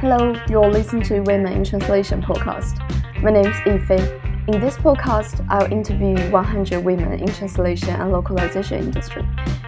[0.00, 2.78] Hello, you're listening to Women in Translation podcast.
[3.22, 4.00] My name is Yifei.
[4.48, 9.24] In this podcast, I'll interview 100 women in translation and localization industry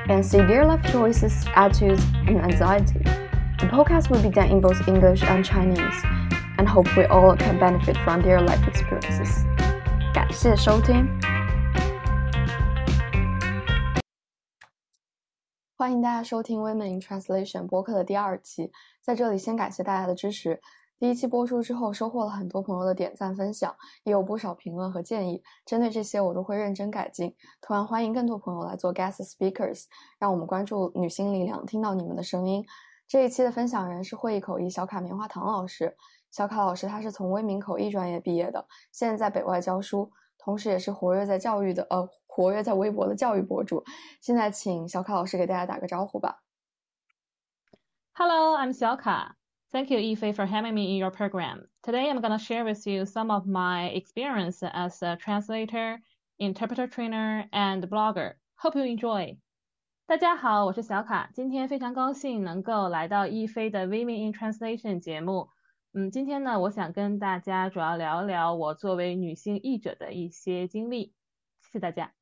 [0.08, 3.00] and see their life choices, attitudes, and anxiety.
[3.58, 6.02] The podcast will be done in both English and Chinese,
[6.58, 9.44] and hope we all can benefit from their life experiences.
[10.12, 11.08] 感谢收听。
[15.76, 18.70] 欢迎大家收听《Women in Translation》播客的第二期。
[19.01, 20.61] 在这里，先感谢大家的支持。
[20.99, 25.41] 第一期播出之后，收获了很多朋友的点赞分享，也有不少评论和建议。
[25.65, 27.33] 针对这些，我都会认真改进。
[27.61, 29.85] 同样，欢迎更多朋友来做 guest speakers，
[30.19, 32.65] 让我们关注女性力量，听到你们的声音。
[33.07, 35.95] 这一期的分享人是会议口译小卡棉花糖老师。
[36.29, 42.07] 小卡老师他是从威明口译专业毕业的，现在在北外教书，同时也是活跃在教育的呃。
[42.31, 43.83] 活跃在微博的教育博主。
[44.21, 46.41] 现在请小卡老师给大家打个招呼吧。
[48.18, 49.32] Hello, I'm Xiaoka.
[49.72, 51.66] Thank you, Yifei, for having me in your program.
[51.82, 55.98] Today, I'm going to share with you some of my experience as a translator,
[56.38, 58.34] interpreter trainer, and blogger.
[58.56, 59.36] Hope you enjoy.
[60.06, 61.30] 大家好，我是小卡。
[61.34, 65.48] 今天非常高兴能够来到一飞的 Women in Translation 节目。
[65.92, 71.14] 嗯，今天呢，我想跟大家主要聊聊我作为女性译者的一些经历。
[71.62, 72.12] 谢谢大家。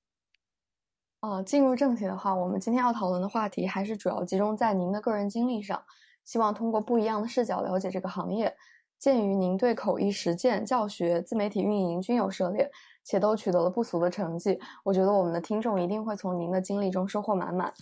[1.21, 5.81] 哦，进入正题的话，我们今天要讨论的话题还是主要集中在您的个人经历上，
[6.23, 8.55] 希望通过不一样的视角了解这个行业。
[8.99, 12.69] 鉴于您对口译实践、教学、自媒体运营均有涉猎，
[13.03, 17.73] 且都取得了不俗的成绩，我觉得我们的听众一定会从您的经历中收获满满。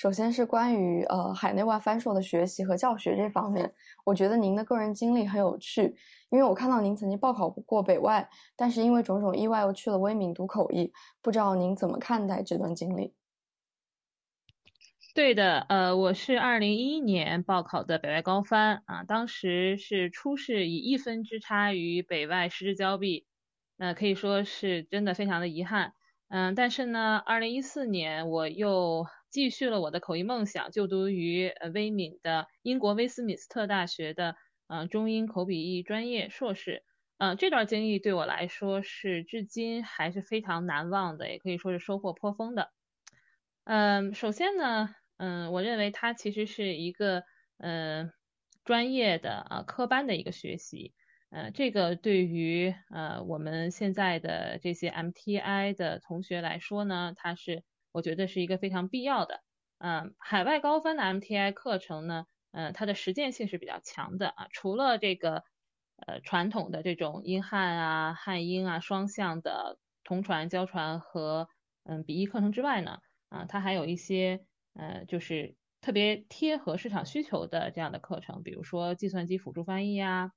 [0.00, 3.70] 首先是关于呃海内外翻硕的学习和教学这方面，
[4.02, 5.94] 我觉得您的个人经历很有趣，
[6.30, 10.90] 因为我看到您曾经报考过北外，但是因为种种意外又去了威敏读口译，
[11.20, 13.12] 不知道您怎么看待这段经历？
[15.14, 23.26] 对的，呃，我是二零一一年报考的北外高翻啊，当时是初试以一分之差与北外失之交臂，
[23.76, 25.92] 那可以说是真的非常的遗憾，
[26.30, 29.06] 嗯，但是呢，二零一四年我又。
[29.30, 34.36] 继续了我的口译梦想，就读于呃威敏的英国威斯敏斯特大学的
[34.66, 36.82] 呃中英口笔译专业硕士。
[37.18, 42.70] 嗯，这段经历对我来说是至今还是非常难忘的，也可以说是收获颇丰的。
[43.64, 47.22] 嗯，首先呢，嗯，我认为它其实是一个
[47.58, 48.12] 嗯
[48.64, 50.94] 专业的啊科班的一个学习。
[51.30, 57.62] 呃，这个对于呃我们现在的这些 MTI 的同学来说呢，它是。
[57.92, 59.42] 我觉得是一个非常必要的，
[59.78, 64.46] 嗯，海外高分的 MTI 课程呢，嗯，它的实践性是比较强的啊。
[64.52, 65.44] 除了这个
[66.06, 71.48] 呃传统的这种英汉啊、汉英啊双向的同传、交传和
[71.84, 72.98] 嗯笔译课程之外呢，
[73.28, 80.30] 啊，它还有一些呃就是特别贴合市场需求的这样的课程，比如说计算机辅助翻译啊，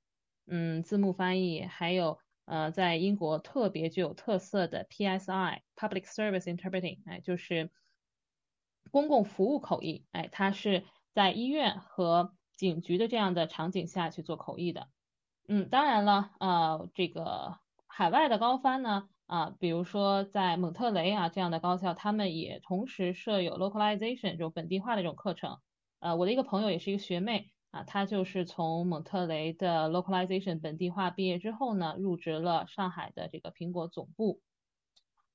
[0.46, 2.18] 嗯，字幕翻译，还有。
[2.46, 7.70] 呃，在英国特别具有特色的 PSI（Public Service Interpreting），哎，就是
[8.90, 14.88] 公共服务口译，哎，它是在医院和警局的这样的场景下去做口译的。
[15.48, 25.58] 嗯，当然了，呃，这个海外的高翻呢，啊，比如说在蒙特雷啊这样的高校，他们也同时设有 localization 这种本地化的这种课程。
[26.00, 27.53] 呃，我的一个朋友也是一个学妹。
[27.74, 34.40] 啊，他就是从蒙特雷的 localization 本地化毕业之后呢，入职了上海的这个苹果总部。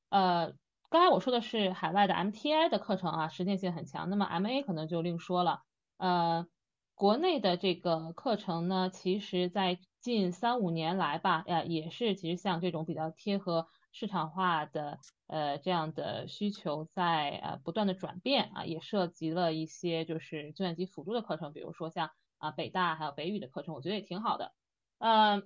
[0.10, 0.54] 呃，
[0.90, 4.10] 刚才我说的是海外的 MTI 的课程啊，实践性很强。
[4.10, 5.64] 那么 MA 可能就另说了。
[5.98, 6.48] 呃，
[6.96, 22.10] 国内的这个课程呢，其实在近三五年来吧，呀，也是其实像这种比较贴合市场化的呃这样的需求，在呃不断的转变啊，也涉及了一些就是计算机辅助的课程，比如说像。
[22.40, 24.54] 啊，北大还有北语的课程，我觉得也挺好的。
[24.98, 25.44] 呃，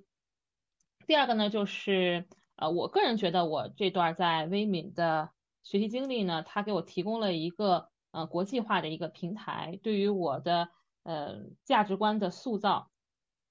[1.05, 5.31] 第二个呢，就是呃，我个人觉得我这段在微敏的
[5.63, 10.69] 学习经历呢，它给我提供了一个呃国际化的一个平台，对于我的
[11.03, 12.91] 呃价值观的塑造，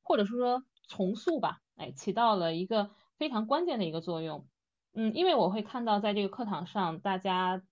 [0.03, 4.47] 或者是说重塑吧，哎，起到了一个非常关键的一个作用。
[4.95, 7.63] 嗯，因为我会看到在这个课堂上，大家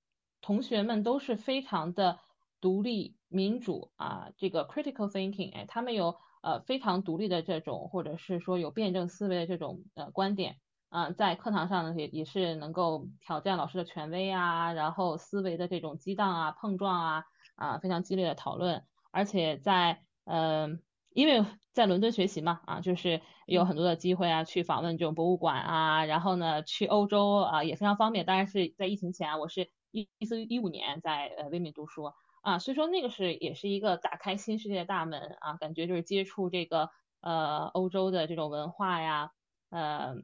[0.40, 2.18] 同学们都是非常的
[2.60, 3.19] 独立。
[3.30, 10.56] 民主啊，这个 critical thinking，哎，他们有呃非常独立的这种，或者是说有辩证思维的这种呃观点
[10.88, 17.24] 啊，在课堂上呢也也是能够挑战老师的权威啊，然后思维的这种激荡啊、碰撞啊
[17.54, 32.12] 啊，非常激烈的讨论，而且在嗯，因为在伦敦学习嘛啊，就是有很多的机会啊，去访问这种博物馆啊，然后呢去欧洲啊也非常方便，当然是在疫情前，我是一一四一五年在呃威敏读书。
[32.42, 36.90] 啊，所以说那个是也是一个打开新世界的大门啊，感觉就是接触这个
[37.20, 39.32] 呃欧洲的这种文化呀，
[39.70, 40.14] 呃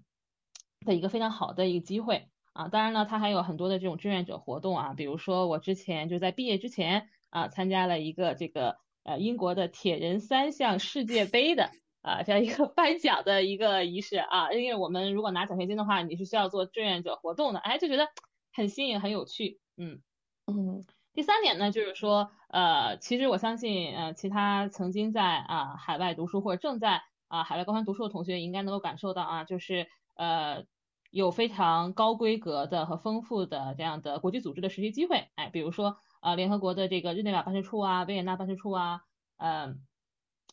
[0.84, 2.68] 的一个非常好的一个机会啊。
[2.68, 11.70] 当然呢，它还有很多的这种志愿者活动啊，比如说我之前就在毕业之前啊，参加了一个这个呃英国的铁人三项世界杯的
[12.02, 14.52] 啊这样一个 颁奖的一个仪式啊。
[14.52, 18.08] 因为我们如果拿奖学金的话，你是需要做志愿者活动的，哎，就觉得
[18.52, 20.02] 很新颖，很有趣，嗯
[20.46, 20.86] 嗯。
[21.16, 30.64] 第三点呢，就是说，呃，其实我相信，呃，其他曾经在啊海外读书或者正在啊海外高三读书的同学应该能够感受到啊，就是呃
[31.10, 39.00] 有非常高规格的和丰富的这样的国际组织的实习机会，哎，比如说啊联合国的这个日内瓦办事处啊、维也纳办事处啊，
[39.38, 39.80] 嗯，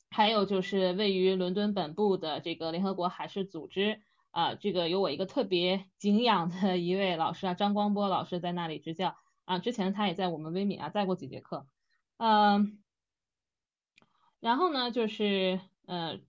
[0.09, 3.99] 还有就是位于伦敦本部的这个联合国海事组织
[4.31, 9.17] 啊，这个有我一个特别敬仰的一位老师啊，张光波老师在那里执教。
[9.45, 11.67] 啊，之前他也在我们微米啊带过几节课，
[12.17, 12.81] 嗯，
[14.39, 16.19] 然后呢，就是呃，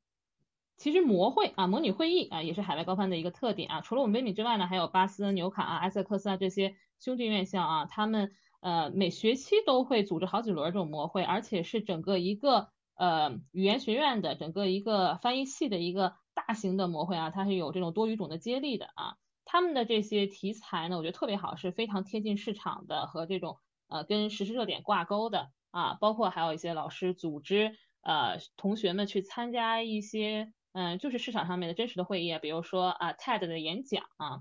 [0.77, 3.81] 其实模会啊，模拟会议啊，也是海外高翻的一个特点啊。
[3.81, 19.17] 除了我们微米之外呢，还有巴斯、纽卡啊、埃塞克斯啊这些兄弟院校啊，他们呃每学期都会组织好几轮这种模会，而且是整个一个呃语言学院的整个一个翻译系的一个大型的模会啊，它是有这种多语种的接力的啊。
[19.44, 23.58] 他们的这些题材呢，我觉得特别好，是非常贴近市场的和这种
[23.88, 34.41] 呃跟实时热点挂钩的啊，包括还有一些老师组织呃同学们去参加一些嗯就是市场上面的真实的会议啊，比如说啊 TED 的演讲啊，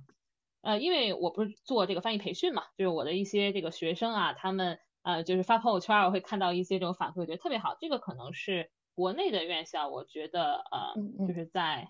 [0.62, 11.90] 呃因为我不是做这个翻译培训嘛，就是我的一些这个学生啊，他们呃就是发朋友圈我会看到一些这种反馈，我觉得特别好，这个可能是国内的院校，我觉得呃就是在。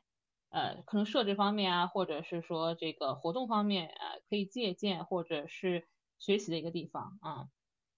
[0.54, 5.88] 呃，可能设置方面啊，或者是说这个活动方面，呃，可以借鉴或者是
[6.20, 7.48] 学习的一个地方啊。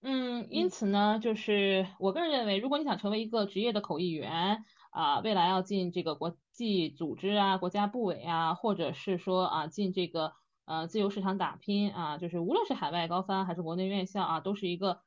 [0.00, 10.32] 嗯，因此呢，就是我个人认为，如果你想成为一个职业的口译员啊，未来要进这个国际组织啊、国家部委啊，或者是说啊进这个
[10.64, 15.02] 呃自由市场打拼啊，就是无论是海外高翻还是国内院校啊，都是一个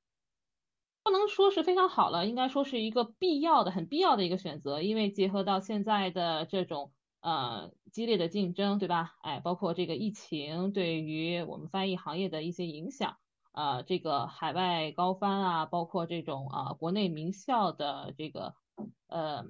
[1.03, 6.93] 不能说是非常好了，应该说是一个必要的、很必要的一个选择，因为结合到现在的这种。
[7.21, 9.15] 呃，激烈的竞争，对吧？
[9.21, 13.17] 哎，包括这个疫情对于我们翻译行业的一些影响，
[13.51, 18.53] 呃，这个海外高翻啊，包括这种啊国内名校的这个
[19.07, 19.43] 呃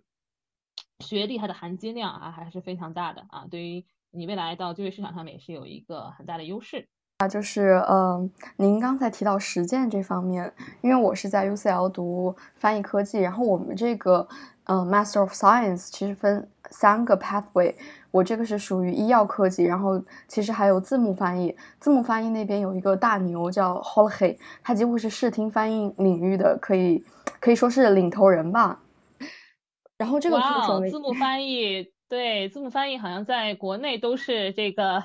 [0.99, 6.87] 学历，它的含金量啊还是非常大的啊，对于你未来到就业市场上面也是有一个很大的优势。
[7.19, 10.51] 啊，就是嗯，您刚才提到实践这方面，
[10.81, 14.27] 因为我是在 UCL 读翻译科技，然后我们这个。
[14.71, 17.73] 嗯，Master of Science 其实分三个 pathway，
[18.11, 21.57] 我这个是属于医药科技，然后其实还有字幕翻译。
[21.79, 27.03] 字幕翻译那边有一个大牛叫 h o l h e 他几乎是视听翻译领域的可以
[27.39, 28.79] 可以说是领头人吧。
[29.97, 30.39] 然后这个
[30.91, 35.03] 字幕翻译，对字幕翻译好像在国内都是这个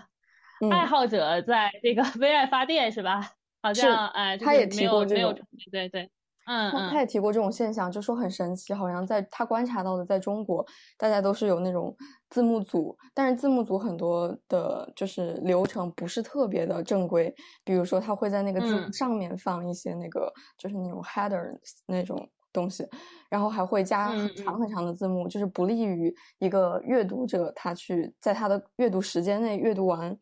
[0.70, 3.32] 爱好者在这个 为爱发电是吧？
[3.62, 5.40] 好像哎，他也提过这个，
[5.72, 6.10] 对对。
[6.46, 10.64] 嗯，他他也提过这种现象，就说很神奇，好像在他观察到的，在中国，
[10.98, 11.96] 大家都是有那种
[12.30, 21.56] 字幕组，但是字幕组很多的，就是流程不是特别的正规，比如说他会在那个字上面放一些那个，就是那种 header
[21.86, 22.86] 那种东西，
[23.30, 24.60] 然后还会加很长。
[24.60, 30.16] 很长的字幕，就是不利于一个阅读者他去在他的阅读时间内阅读完。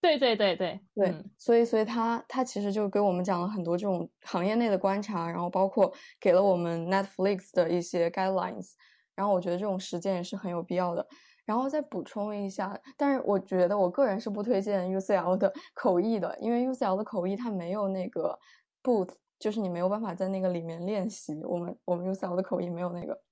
[0.00, 8.72] 对对对对对，所以所以他他其实就给我们讲了很多这种行业内的观察，然后包括给了我们 Netflix 的一些 guidelines，
[9.14, 11.06] 然后我觉得这种实践也是很有必要的。
[11.44, 18.38] 然后再补充一下，但是我觉得我个人是不推荐 UCL 的 口译的，因为 UCL 的口译它没有那个
[18.82, 21.42] booth，就是你没有办法在那个里面练习。
[21.44, 23.22] 我们我们 UCL 的口译没有那个。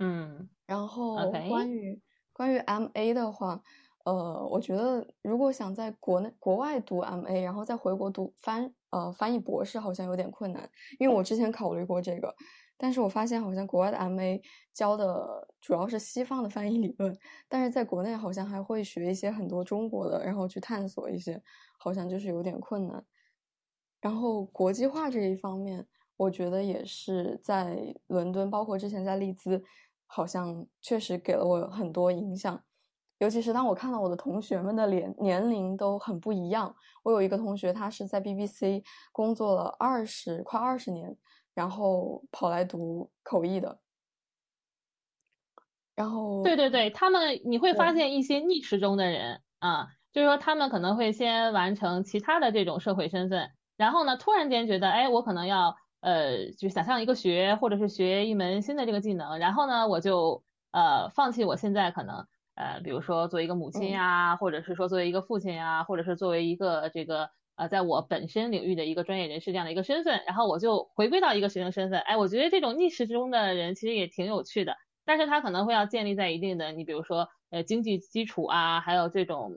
[0.00, 1.14] 嗯，然后
[1.48, 2.02] 关于
[2.32, 3.62] 关于 MA 的话。
[4.04, 10.70] 呃，我觉得如果想在国内、国外读 MA，然后再回国读翻呃翻译博士，好像有点困难。
[10.98, 12.34] 因为我之前考虑过这个，
[12.76, 14.40] 但是我发现好像国外的 MA
[14.74, 17.16] 教的主要是西方的翻译理论，
[17.48, 21.42] 但是在国内好像还会学一些很多中国的，然后去探索一些，
[21.78, 23.04] 好像就是有点困难。
[24.02, 25.86] 然后国际化这一方面，
[26.18, 29.64] 我觉得也是在伦敦，包括之前在利兹，
[30.04, 32.62] 好像确实给了我很多影响。
[33.18, 41.16] 尤其是当我看到我的同学们的年年龄都很不一样，我有一个同学，他是在 BBC 工作了二十快二十年，
[41.54, 43.78] 然后跑来读口译的。
[45.94, 60.42] 然后，对对对，他们你会发现一些逆时钟的人啊，就是说他们可能会先完成其他的这种社会身份，然后呢，突然间觉得，哎，我可能要呃，就想上一个学，或者是学一门新的这个技能，然后呢，我就
[60.72, 72.00] 呃放弃我现在可能呃，比如说作为一个母亲呀，或者是说作为一个父亲呀，或者是作为一个这个呃，在我本身领域的一个专业人士这样的一个身份，然后我就回归到一个学生身份。
[72.00, 79.52] 哎，我觉得这种逆时钟的人其实也挺有趣的，但是他可能会要建立在一定的，你比如说呃经济基础啊，还有这种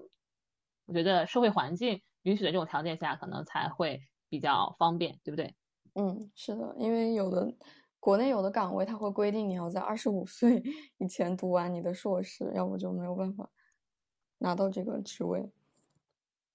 [0.86, 4.00] 我觉得社会环境允许的这种条件下，可能才会
[4.30, 5.56] 比较方便，对不对？
[5.96, 7.52] 嗯，是的，因为有的
[8.08, 10.64] 国内有的岗位，它会规定你要在二十五岁
[10.98, 13.50] 以前读完你的硕士，要不就没有办法
[14.38, 15.52] 拿到这个职位。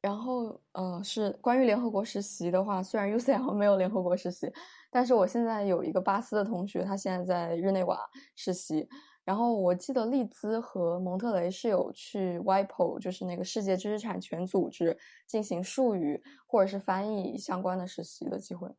[0.01, 4.51] 然后，呃，是关于联合国实习的话，虽然 UCL 没有联合国实习，
[4.91, 8.01] 但是我现在有一个巴斯的同学，他现在在日内瓦
[8.35, 8.89] 实习。
[9.23, 18.71] 然后我记得利兹和蒙特雷是有去 WIPO，就是那个世界知识产权组织进行术语或者是翻译相关的实习的机会。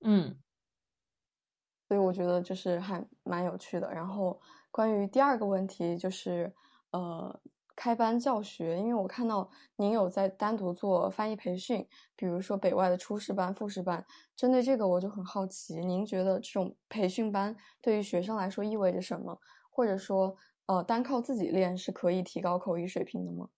[0.00, 0.34] 嗯，
[1.92, 3.92] 所以我觉得就是还蛮有趣的。
[3.92, 6.50] 然后关于第二个问题，就是
[6.90, 7.38] 呃
[7.76, 14.02] 开班教学，因为我看到您有在单独做翻译培训，比如说北外的初试班、复试班。
[14.34, 19.38] 针对这个，我就很好奇，您觉得这种培训班对于学生来说意味着什么？
[19.68, 20.34] 或者说，
[20.64, 23.50] 呃，单靠自己练是可以提高口语水平的吗？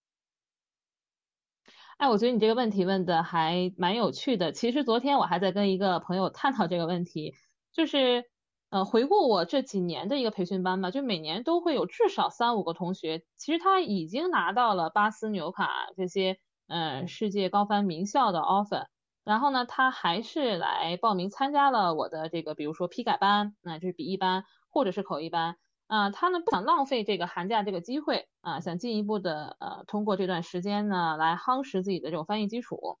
[1.99, 4.51] 哎，我觉得你这个问题问的还蛮有趣的。
[4.51, 7.33] 其实昨天我还在跟一个朋友探讨这个问题，
[7.75, 8.23] 就是
[8.69, 18.85] 呃，回顾我这几年的一个培训班吧，就每年都会有至少三五个同学，其实他已经拿到了巴斯、纽卡这些呃世界高翻名校的 offer，
[19.23, 25.57] 然后呢，他还是来报名参加了我的这个，比如说批改班，那就是笔译班或者是口译班。
[25.87, 32.97] 啊，他呢不想浪费这个寒假这个机会啊，想进一步的呃通过这段时间呢来夯实自己的这种翻译基础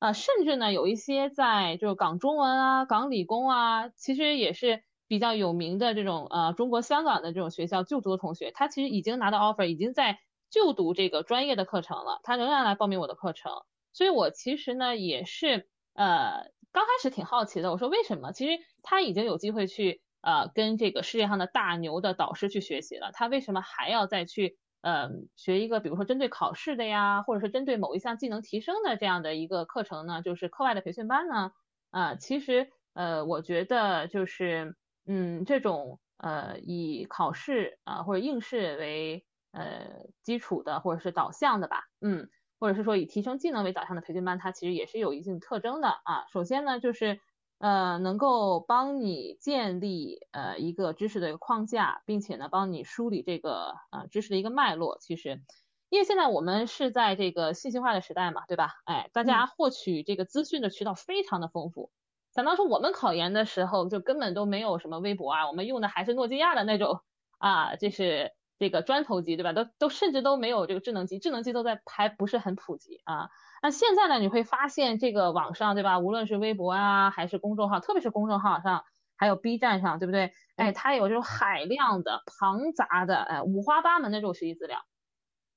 [0.00, 10.18] 啊，甚至呢有一些在就是港中文啊、港理工啊，其实也是比较有名的这种呃中国香港的这种学校就读的同学，他其实已经拿到 offer，已经在
[10.50, 13.52] 就读这个专业的课程了，他仍然来报名我的课程，
[13.92, 18.32] 所以我其实呢也是呃刚开始挺好奇的，我说为什么？
[18.32, 20.02] 其实他已经有机会去。
[20.22, 30.22] 呃，跟这个世界上的大牛的导师去学习了，他为什么还要再去呃学一个，比如说针对考试的呀，或者是针对某一项技能提升的这样的一个课程呢？
[30.22, 31.52] 就是课外的培训班呢？
[31.90, 46.26] 啊，其实呃，我觉得就是嗯，这种呃以考试啊或者应试为呃基础的，或者是导向的吧，嗯，或者是说以提升技能为导向的培训班，它其实也是有一定特征的啊。
[46.32, 47.20] 首先呢，就是。
[47.60, 54.96] 呃，能够帮你建立呃一个知识的一个框架，并且呢，帮你梳理这个呃知识的一个脉络。
[54.98, 55.42] 其实，
[55.90, 58.76] 因为现在我们是在这个信息化的时代嘛，对吧？
[58.86, 61.90] 哎，大家获取这个资讯的渠道非常的丰富。
[62.34, 67.00] 想当初我们考研的时候，就根本都没有什么微博啊，我们用的还是诺基亚的那种
[67.36, 69.54] 啊，就是这个砖头机，对吧？
[69.54, 73.30] 都都甚至都没有这个智能机，智能机都在还不是很普及啊。
[73.62, 74.18] 那现在呢？
[74.18, 75.98] 你会发现这个网上，对吧？
[75.98, 78.84] 无论是微博啊，还是公众号，特别是公众号上，
[79.16, 80.34] 还有 B 站上，对不对？
[80.56, 84.84] 哎，它有这种海量的、庞杂的、哎五花八门的这种学习资料。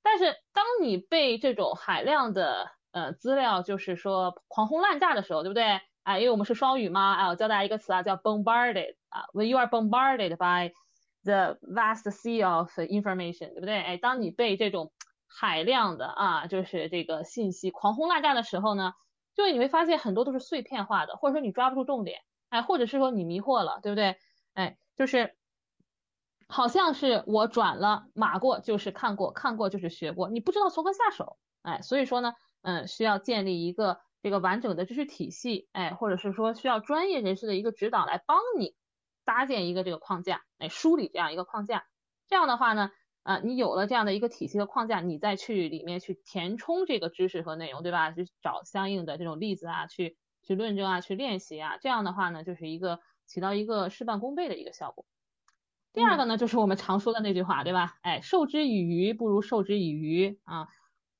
[0.02, 5.80] 但是，当你被这种海量的呃资料，就是说狂轰滥炸的时候，对不对？
[6.04, 10.74] 哎，因为我们是双语嘛，哎，我教大家一个词啊，叫 bombarded 啊，when you are bombarded by
[11.24, 13.80] the vast sea of information，对不对？
[13.80, 14.92] 哎，当你被这种
[15.26, 18.92] 海量的啊，就是这个信息狂轰滥炸的时候呢，
[19.34, 24.16] 就你会发现很多都是碎片化的，或者说你抓不住重点，哎，或者是说你迷惑了，对不对？
[24.54, 25.34] 哎，就是
[26.46, 38.76] 好像是我转了码过就是看过，看过就是学过，你不知道从何下手，哎，所以说呢，嗯，需要建立一个这个完整的知识体系，哎，或者是说需要专业人士的一个指导来帮你
[39.24, 41.86] 搭建一个这个框架，哎，梳理这样一个框架，
[42.28, 42.90] 这样的话呢。
[43.24, 48.10] 啊，你有了这样的一个体系的框架，你再去里面去填充这个知识和内容，对吧？
[48.10, 55.06] 去找相应的这种例子啊，去去论证啊，去练习啊，这样的话呢，就是一个起到一个事半功倍的一个效果。
[55.94, 57.96] 第二个呢，就是我们常说的那句话，对吧？
[58.02, 60.68] 哎，授之以鱼不如授之以渔啊。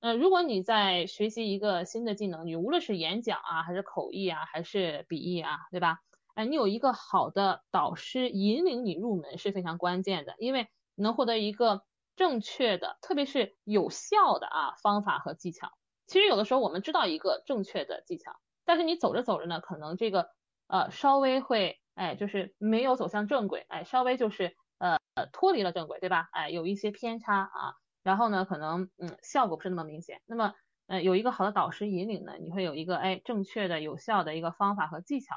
[0.01, 6.01] 呃，如果你在学习一个新的技能，你无论是演讲啊，还是口译啊，还是笔译啊，对吧？
[6.35, 11.83] 哎，你有一个好的导师引领你入门是非常关键的，因为能获得一个。
[12.17, 15.73] 正确的，特别是有效的啊方法和技巧。
[16.07, 20.29] 其实有的时候我们知道一个正确的技巧，但是你走着走着呢，可能这个
[20.69, 25.01] 呃稍微会哎就是没有走向正轨，哎稍微就是呃
[25.33, 26.29] 脱离了正轨，对吧？
[26.31, 27.75] 哎有一些偏差啊，
[28.05, 30.23] 然后呢可能嗯效果不是那么明显。
[30.25, 30.55] 那么
[30.87, 35.35] 呃有一个好的导师引领呢，你会有一个哎正确的有效的一个方法和技巧。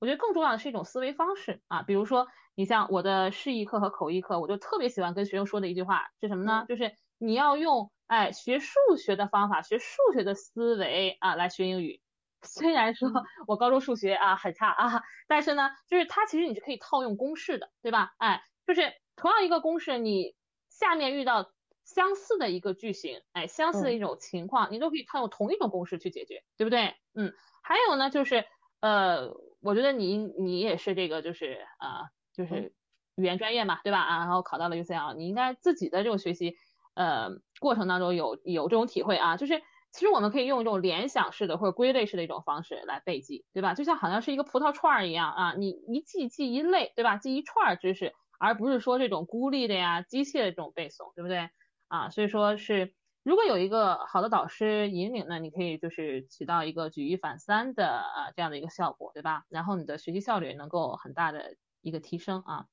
[0.00, 1.82] 我觉得更重要的是一种思维方式啊。
[1.82, 6.64] 比如说，你像我的示意课和口译课，我就特别喜欢跟学生说的一句话是什么呢？
[6.68, 12.00] 就是你要用哎学数学的方法，学数学的思维啊来学英语。
[12.42, 13.08] 虽然说
[13.48, 18.12] 我高中数学啊很差啊，但是呢，就是它其实你是可以套用公式的，对吧？
[18.18, 20.34] 哎，就是同样一个公式，你
[20.68, 21.52] 下面遇到
[21.84, 26.94] 相似的一个句型，哎，相似的一种情况，你都可以套用同一种公式去解决，对不对？
[27.14, 27.32] 嗯，
[27.62, 28.44] 还有呢，就是
[28.80, 29.30] 呃，
[29.64, 32.74] 我觉得你你也是这个，就是啊，就是
[33.16, 34.00] 语言专业嘛，对吧？
[34.00, 36.54] 啊，然后考到了 UCL，你应该自己的这种学习
[36.94, 37.30] 呃
[37.60, 39.62] 过程当中有有这种体会啊，就是。
[39.96, 43.74] 其实我们可以用一种联想式的或者归类式的一种方式来背记，对吧？
[43.74, 47.16] 就像好像是一个葡萄串儿一样啊，你一记记一类，对吧？
[47.16, 51.48] 记一串知识，而不是说这种孤立的呀、机械的这种背诵，对不对？
[51.86, 52.92] 啊，所以说是
[53.24, 59.44] 如果有一个好的导师引领呢，你可以就是起到一个举一反三的啊这样的一个效果，对吧？
[59.48, 62.66] 然后你的学习效率能够很大的一个提升啊。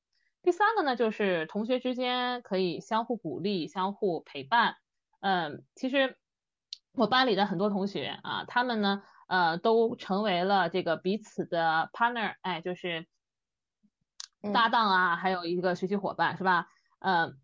[0.43, 4.75] 第三个呢，就是同学之间可以相互鼓励、相互陪伴。
[5.21, 6.17] 嗯，其实。
[6.93, 13.07] 我班里的很多同学啊，他们呢，呃，都成为了这个彼此的 partner，哎，就是
[14.53, 16.67] 搭档啊，还有一个学习伙伴，是吧？
[16.99, 17.39] 嗯，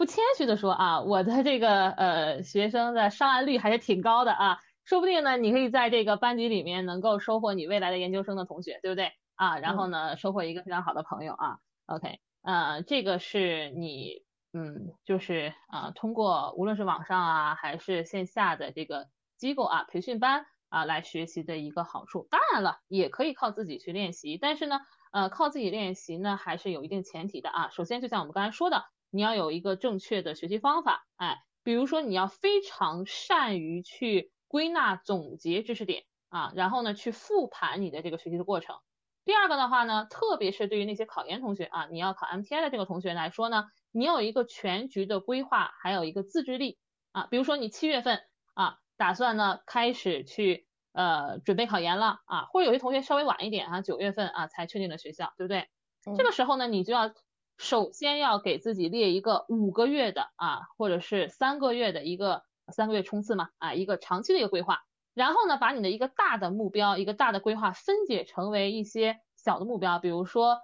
[0.00, 9.12] 不谦虚的说啊，我的这个呃学生的上岸率还是挺高的啊，说不定呢，你可以在这个班级里面能够收获你未来的研究生的同学，对不对？
[9.34, 11.58] 啊，然后呢，收获一个非常好的朋友啊。
[11.84, 14.24] OK，呃，这个是你。
[14.52, 22.26] 嗯，就是啊，通过无论是网上啊，还是线下的这个机构啊，培训班啊，来学习的一个好处。
[22.30, 24.80] 当然了，也可以靠自己去练习，但是呢，
[25.12, 27.68] 呃，靠自己练习呢，还是有一定前提的啊。
[27.68, 38.76] 首先，就像我们刚才说的，你要有一个正确的学习方法，哎，比如说你要非常善于去归纳总结知识点啊，然后呢，去复盘你的这个学习的过程。
[39.24, 43.66] 第二个的话呢，特别是对于那些考研同学啊，你要考 MTI 的这个同学来说呢。
[43.92, 46.78] 你有一个全局的规划，还有一个自制力
[47.10, 47.26] 啊。
[47.28, 48.22] 比如说你七月份
[48.54, 55.68] 啊，打算呢开始去呃准备考研了啊，或者有些同学稍微晚一点啊，九月份啊才确定的学校，对不对？
[56.16, 57.12] 这个时候呢，你就要
[57.60, 62.42] 首先要给自己列一个五个月的啊，或者是三个月的一个
[62.72, 64.80] 三个月冲刺嘛啊，一个长期的一个规划。
[65.12, 70.58] 然后呢，把你的一个大的目标，一个大的规划分解成为一些小的目标，比如说。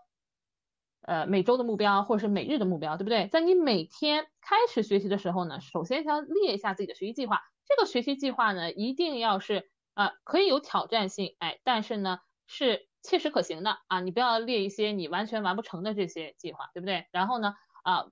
[1.03, 3.29] 呃，每周的目标或者是每日的目标，对不对？
[3.29, 7.43] 在你每天开始学习的时候呢，首先要列一下自己的学习计划。
[7.65, 14.01] 这个学习计划呢，一定要是啊，可以有挑战性，哎，但是呢是切实可行的啊。
[14.01, 17.07] 你不要列一些你完全完不成的这些计划，对不对？
[17.13, 18.07] 然后呢啊，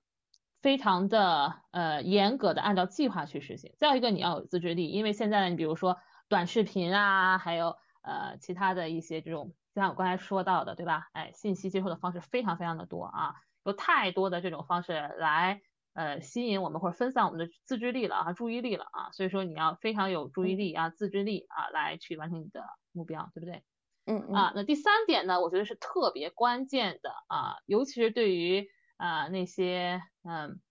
[0.61, 3.73] 非常的呃严格的按照计划去实行。
[3.77, 5.97] 再有一个，你要有自制力，因为现在你比如说
[6.29, 9.53] 短视频啊，还有呃其他的一些这种。
[9.75, 11.09] 像我刚才说到的，对吧？
[11.11, 15.59] 哎，信息接受的方式非常非常的多啊，有太多的这种方式来
[15.93, 23.65] 呃吸引我们或者分散我们的自制力了啊，注意力了啊，所以说你要非常有注意力啊，自制力啊，来去完成你的目标，对不对？
[24.05, 30.61] 嗯啊，那第三点呢，我觉得是特别关键的啊，尤其是对于啊那些嗯，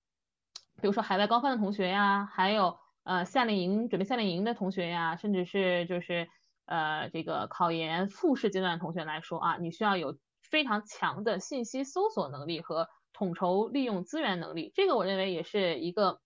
[0.81, 6.29] 比如说海外高分的同学呀，还有呃夏令营准备夏令营的同学呀，甚至是就是。
[6.67, 14.73] 呃，这个考研复试阶段的同学来说啊，你需要有非常强的信息搜索能力和统筹利用资源能力。
[14.75, 16.23] 这个我认为也是一个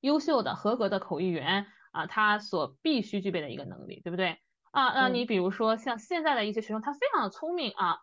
[0.00, 4.36] 优秀的、合格的口译员啊，他所必须具备的一个能力，对不对？
[4.72, 7.98] 啊，那你比如说像现在的一些学生，他非常的聪明啊，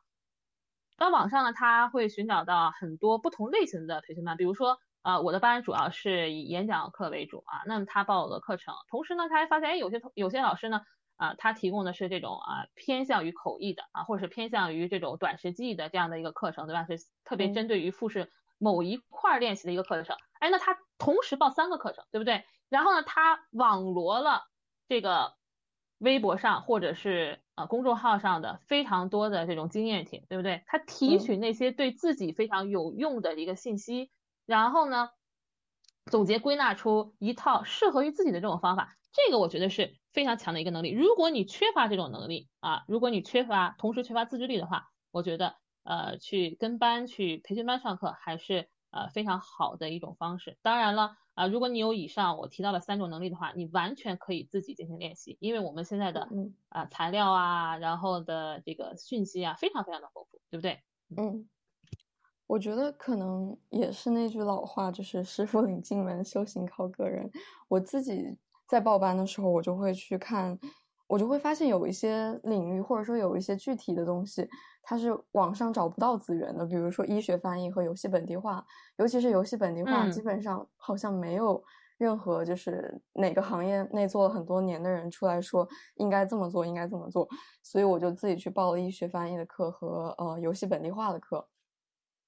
[0.97, 10.82] 在网上呢，他会寻找到很多不同类型的培训班，比如说啊，我的班主要是以演讲课为主啊，那么他报我的课程，同时呢，他还发现，哎，有些同有些老师呢。
[11.19, 16.86] 啊，他提供的是这种啊偏向于口译的啊，或者是偏向于这种短时记忆的这样的一个课程，对吧？
[16.86, 20.15] 是特别针对于复试某一块练习的一个课程。
[20.39, 22.45] 哎，那他同时报三个课程，对不对？
[22.69, 24.43] 然后呢，他网罗了
[24.88, 25.34] 这个
[25.99, 30.63] 微博上或者是呃公众号上的非常多的这种经验帖，对不对？
[30.65, 34.09] 他提取那些对自己非常有用的一个信息，
[34.45, 35.09] 然后呢，
[36.05, 38.95] 总结归纳出一套适合于自己的这种方法。
[39.12, 40.91] 这个我觉得是非常强的一个能力。
[40.91, 50.58] 如果你缺乏这种能力啊，如果你缺乏同时缺乏自制力的话，我觉得呃去跟班去培训班上课还是呃非常好的一种方式。
[50.62, 56.28] 当然了啊，如果你有以上我提到的三种能力的话，你完全可以自己进行练习，因为我们现在的
[56.69, 60.80] 啊材料啊，然后的这个讯息啊非常非常的丰富，对不对？
[61.17, 61.47] 嗯，
[62.47, 67.32] 我觉得可能也是那句老话，就是师傅领进门，修行靠个人。
[67.67, 68.38] 我自己。
[68.69, 70.56] 在报班的时候，我就会去看，
[71.08, 74.47] 我就会发现有一些领域，或者说有一些具体的东西，
[74.89, 76.65] 它是网上找不到资源的。
[76.65, 78.65] 比如说医学翻译和游戏本地化，
[78.97, 81.63] 尤其是游戏本地化，基本上好像没有
[81.99, 87.30] 任何就是哪个行业内做了很多年的人出来说应该这么做，应该这么做。
[87.62, 91.47] 所以我就自己去报了医学翻译的课和呃游戏本地化的课。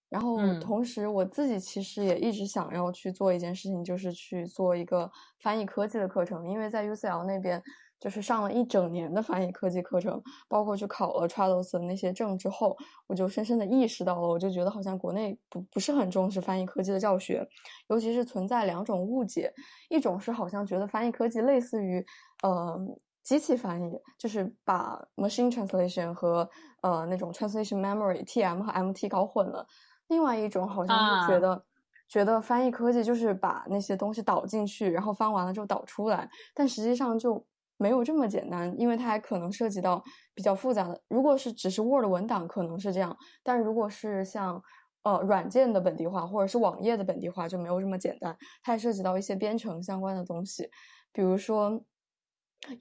[0.08, 7.60] 然后同时，我自己其实也一直想要去做一件事情，就是去做一个翻译科技的课程，因为在 UCL 那边。
[8.02, 17.48] 就是上了一整年的翻译科技课程，包括去考了 Trados 的那些证之后，我就深深的意识到了，我就觉得好像国内不不是很重视翻译科技的教学，
[17.90, 19.54] 尤其是存在两种误解，
[19.88, 22.04] 一种是好像觉得翻译科技类似于
[22.42, 22.76] 呃
[23.22, 26.50] 机器翻译，就是把 machine translation 和
[26.82, 29.68] 呃那种 translation memory TM 和 MT 搞混了，
[30.08, 31.64] 另外一种好像是觉得
[32.10, 37.46] 觉得翻译科技就是把那些东西导进去，然后翻完了之后导出来，但实际上就。
[37.82, 40.04] 没有这么简单，因为它还可能涉及到
[40.36, 41.02] 比较复杂的。
[41.08, 44.62] 如果是只是 Word 文档，可能是这样；但如果是像
[45.02, 48.38] 呃软件的本地化，或者是网页的本地化，就没有这么简单。
[48.62, 50.70] 它还涉及到一些编程相关的东西，
[51.12, 51.84] 比如说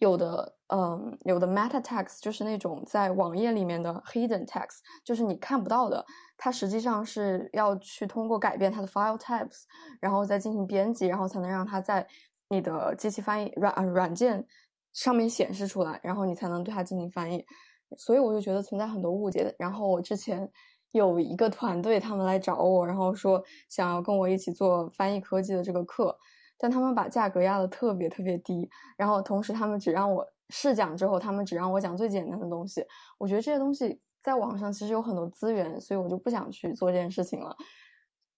[0.01, 6.05] 有的嗯有的 Meta Text 就是那种在网页里面的 Hidden Text，就是你看不到的，
[6.37, 9.63] 它实际上是要去通过改变它的 File Types，
[9.99, 12.07] 然后再进行编辑，然后才能让它在
[12.51, 14.47] 你的机器翻译软软件。
[14.93, 17.45] 上面显示出来，然后你才能对它进行翻译，
[17.97, 19.55] 所以我就觉得存在很多误解。
[19.59, 20.51] 然后我之前
[20.93, 26.17] 有一个团队，他们来找我，然后说想要跟我一起做翻译科技的这个课，
[26.59, 32.85] 但他们把价格压得特别特别低，然后同时他们只让我试讲之后，他们只让我讲最简单的东西。
[33.19, 37.57] 我觉得这些东西在网上其实有很多资源，所以我就不想去做这件事情了。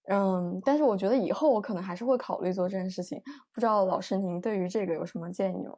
[0.09, 3.21] 嗯，但是我觉得以后我可能还是会考虑做这件事情。
[3.55, 5.75] 不知道老师您对于这个有什么建议吗？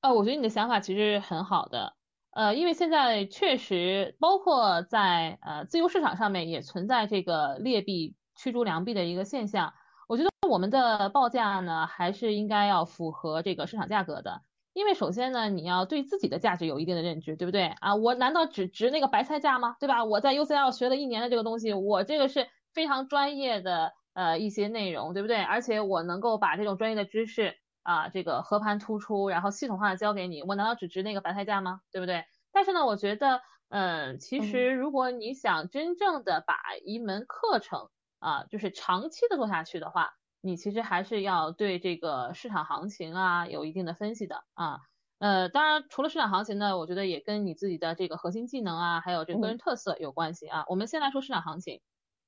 [0.00, 1.94] 呃，我觉得你的想法其实很好的，
[2.30, 9.74] 呃，因为现在确实包括在呃自由市场上面也存在这个劣币驱逐良币的一个现象。
[10.08, 17.96] 我觉得我们的报价呢，还是应该要符合这个市场价格的，因为首先呢，你要对自己的价值有一定的认知，对不对啊？
[17.96, 19.74] 我难道只值那个白菜价吗？
[19.80, 20.04] 对吧？
[20.04, 25.42] 我在 UCL 学了一年的这个东西，我这个是非常专业的呃一些内容，对不对？
[25.42, 27.56] 而且我能够把这种专业的知识。
[27.88, 31.80] 啊，这个和盘突出，然后系统化的教给你，我难道只值那个白菜价吗？
[31.90, 32.26] 对不对？
[32.52, 40.10] 但是呢，我觉得，嗯，其实如果你想真正的把一门课程啊，就是长期的做下去的话，
[40.42, 44.80] 你其实还是要对这个市场行情啊有一定的分析的啊。
[45.18, 50.64] 呃，当然除了市场行情呢，我觉得也跟你自己的这个核心技能啊，还有这个个人特色有关系啊。
[50.68, 51.80] 我们先来说市场行情，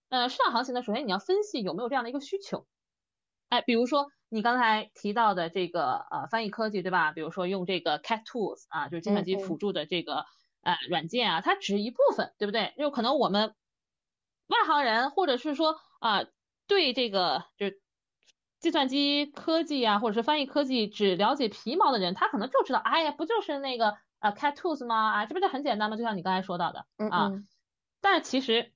[0.09, 2.67] 呃，市场行情呢，首先你要分析有没有这样的一个需求。
[3.51, 7.11] 哎，比如说你刚才提到的这个呃翻译科技，对吧？
[7.11, 10.25] 比如说用这个 Cat Tools 啊，就是计算机辅助的这个
[10.63, 12.73] 呃软件啊，它只是一部分，对不对？
[12.79, 13.57] 就可能我们
[14.47, 16.25] 外行人或者是说啊
[16.69, 17.83] 对这个就是
[18.61, 25.11] 计算机科技啊，或者是翻译科技只了解皮毛的人，他可能就知道，哎呀，不就是那个呃 Cat Tools 吗？
[25.11, 25.97] 啊，这不就很简单吗？
[25.97, 27.33] 就像你刚才说到的啊，
[28.01, 28.73] 但是其实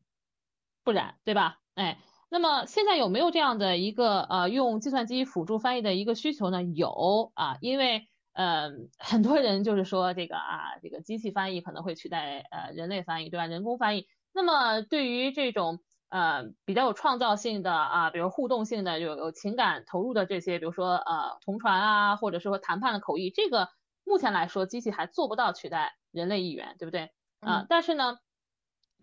[0.82, 1.60] 不然，对吧？
[1.76, 1.98] 哎。
[2.34, 6.64] 那么现在有没有这样的一个呃用计算机辅助翻译的一个需求呢？
[6.64, 13.46] 有啊，因为呃很多人就是说这个啊这个机器翻译可能会取代呃人类翻译，对吧？
[13.46, 14.08] 人工翻译。
[14.32, 23.68] 那么对于这种呃比较有创造性的啊，比如互动性的有有情感投入的这些，比如说呃同传啊，或者说谈判的口译，这个
[24.04, 27.12] 目前来说机器还做不到取代人类译员，对不对？
[27.38, 28.18] 啊，但是呢。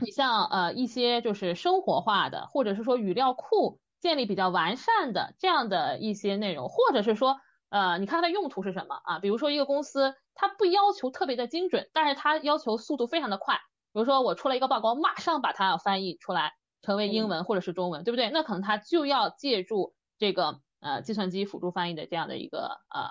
[0.01, 9.19] 你像呃一些就是生活化的，或者是说语料库建立比较完善的这样的一些内容，或者是说呃你看它的用途是什么啊？
[9.19, 13.55] 比如说一个公司它不要求特别的精准，但是它要求速度非常的快，
[13.93, 18.29] 比如说我出了一个报告，马上把它要翻译出来成为英文或者是中文，对不对？
[18.31, 23.09] 那可能它就要借助这个呃计算机辅助翻译的这样的一个呃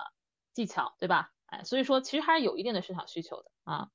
[0.53, 1.29] 技巧，对吧？
[1.45, 3.87] 哎，所以说其实还是有一定的市场需求的啊。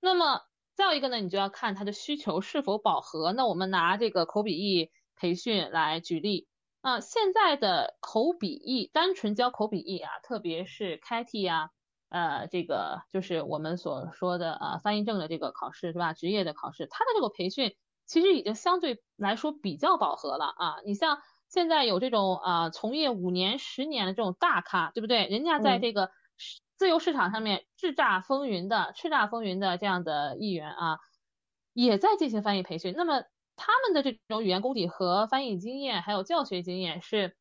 [0.00, 0.42] 那么。
[0.80, 3.34] 再有一个呢，你就要看它的需求是否饱和。
[3.34, 6.48] 那我们拿这个口笔译培训来举例
[6.80, 11.68] 啊，现在的口笔译单纯教口笔译啊，特别是开 T 呀，
[12.08, 16.14] 呃，这个就是我们所说的啊翻译证的这个考试是吧？
[16.14, 20.76] 职业的考试，它的这个培训其实已经相对来说比较饱和了啊。
[20.86, 21.18] 你像
[21.50, 25.26] 现在有这种啊从业五年、十年的这种大咖，对不对？
[25.26, 26.10] 人家在这个。
[26.80, 30.98] 自由市场上面叱咤风云的、叱咤风云的这样的议员啊，
[31.74, 32.94] 也在进行翻译培训。
[32.96, 33.22] 那么
[33.54, 37.36] 他们的这种语言功底和翻译经验，还有教学经验是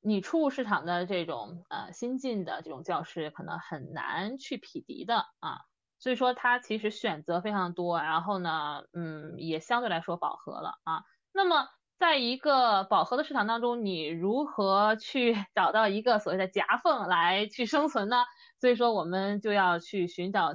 [0.00, 5.60] 你初入市场的这种呃新进的这种教师可能很难去匹敌的啊，
[6.00, 11.04] 所以说它其实选择非常多，然后呢，嗯，也相对来说饱和了啊。
[11.32, 11.68] 那么
[12.00, 18.24] 在一个饱和的市场当中，你如何去 找到一个所谓的夹缝来去生存呢？
[18.60, 20.52] 所以说我们就要去寻找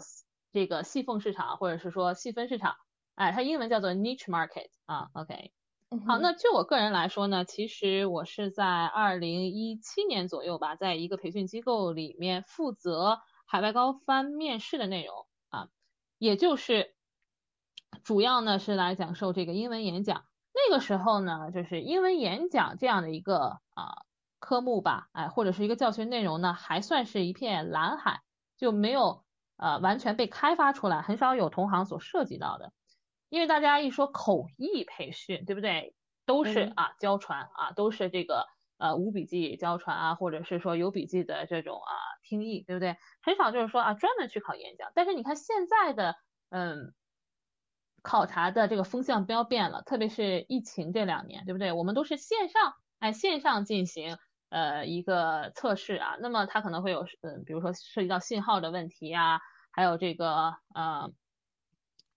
[0.51, 2.75] 这个细缝市场，或者是说细分市场，
[3.15, 5.51] 哎，它英文叫做 niche market 啊，OK。
[6.07, 15.67] 好，那就我个人来说呢，其实我是在二零一七年左右吧，在一个培训机构里面负责海外高翻面试的内容啊，
[16.17, 16.95] 也就是
[18.03, 20.23] 主要呢是来讲授这个英文演讲。
[20.53, 24.03] 那个时候呢，就是英文演讲这样的一个啊
[24.41, 28.19] 科目吧，哎，或者是一个教学内容呢，还算是一片蓝海，
[28.57, 29.23] 就没有
[29.55, 32.73] 呃完全被开发出来，很少有同行所涉及到的。
[33.29, 35.95] 因为大家一说口译培训，对不对？
[36.25, 38.45] 都是啊教传啊，都是这个
[38.77, 42.97] 呃无笔记教传啊，或者是说有笔记的这种啊听译，对不对？
[43.21, 44.91] 很少就是说啊专门去考演讲。
[44.95, 46.15] 但是你看现在的
[46.49, 46.93] 嗯
[48.01, 51.71] 考察的这个风向标变了，特别是疫情这两年，对不对？
[51.71, 54.17] 我们都是线上哎线上进行
[54.51, 61.11] 呃一个测试啊，那么它可能会有嗯比如说涉及到信号的问题呀，还有这个呃。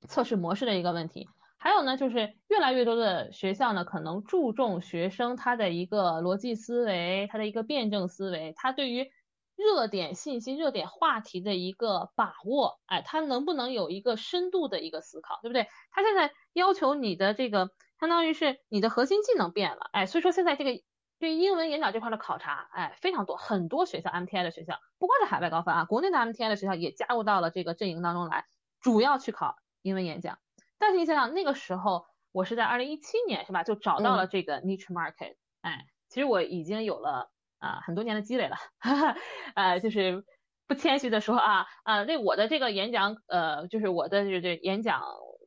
[0.06, 9.10] 测试模式的一个问题，还有呢，就是越来越多的学校呢，可能注重学生他的一个逻辑思维，他的一个辩证思维，他对于
[9.56, 15.68] 热点信息、热点话题的一个把握，哎，他能不能有一个深度的一个思考，对不对？
[15.90, 20.72] 他现在要求你的这个，相当于是你的核心技能变了，哎，所以说现在这个
[21.18, 28.46] 对英文演讲这块的考察，哎，非常多，很多学校 MTI 的学校，不光是海外高分啊，国内的 MTI 的学校也加入到了这个阵营当中来，
[28.80, 29.56] 主要去考。
[29.82, 30.38] 英文演讲，
[30.78, 39.16] 但是你想想那个时候，我是在二零一七年是吧，就找到了这个 niche market，哎，其实我已经有了啊很多年的积累了， 哈哈，
[39.54, 40.24] 呃，就是
[40.66, 45.02] 不谦虚的说啊啊，那我的这个演讲，呃，就是我的这这演讲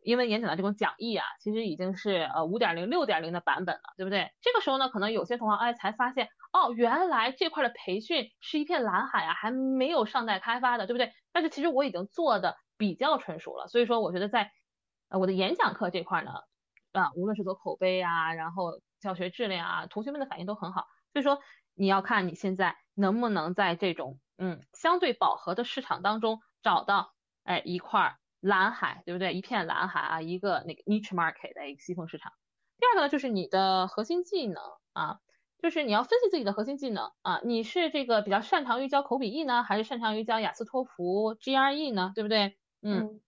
[0.08, 4.32] 英文演讲的这种讲义啊，其实已经是呃五点零六点零的版本了，对不对？
[4.42, 11.12] 这个时候呢，可能有些同行哎才发现，哦，原来这块的培训是一片蓝海啊，还没有尚待开发的，对不对？
[11.34, 12.56] 但是其实我已经做的。
[12.80, 14.52] 比较成熟了，所以说我觉得在
[15.10, 16.32] 呃我的演讲课这块呢，
[16.92, 20.86] 啊无论是做口碑啊，然后教学质量啊，同学们的反应都很好。
[21.12, 21.40] 所以说
[21.74, 28.18] 你要看你现在能不能在这种嗯相对饱和的市场当中找到哎一块儿
[28.48, 29.34] 蓝海，对不对？
[29.34, 32.32] 一片蓝海啊，一个那个 niche market 的一个细分市场。
[32.80, 34.62] 第二个呢就是你的核心技能
[34.94, 35.20] 啊，
[35.62, 42.14] 就是你要分析自己的核心技能啊，你是这个比较擅长于教口笔译呢，还是擅长于教雅思托福 GRE 呢？
[42.16, 42.58] 对不对？
[42.82, 43.20] 嗯，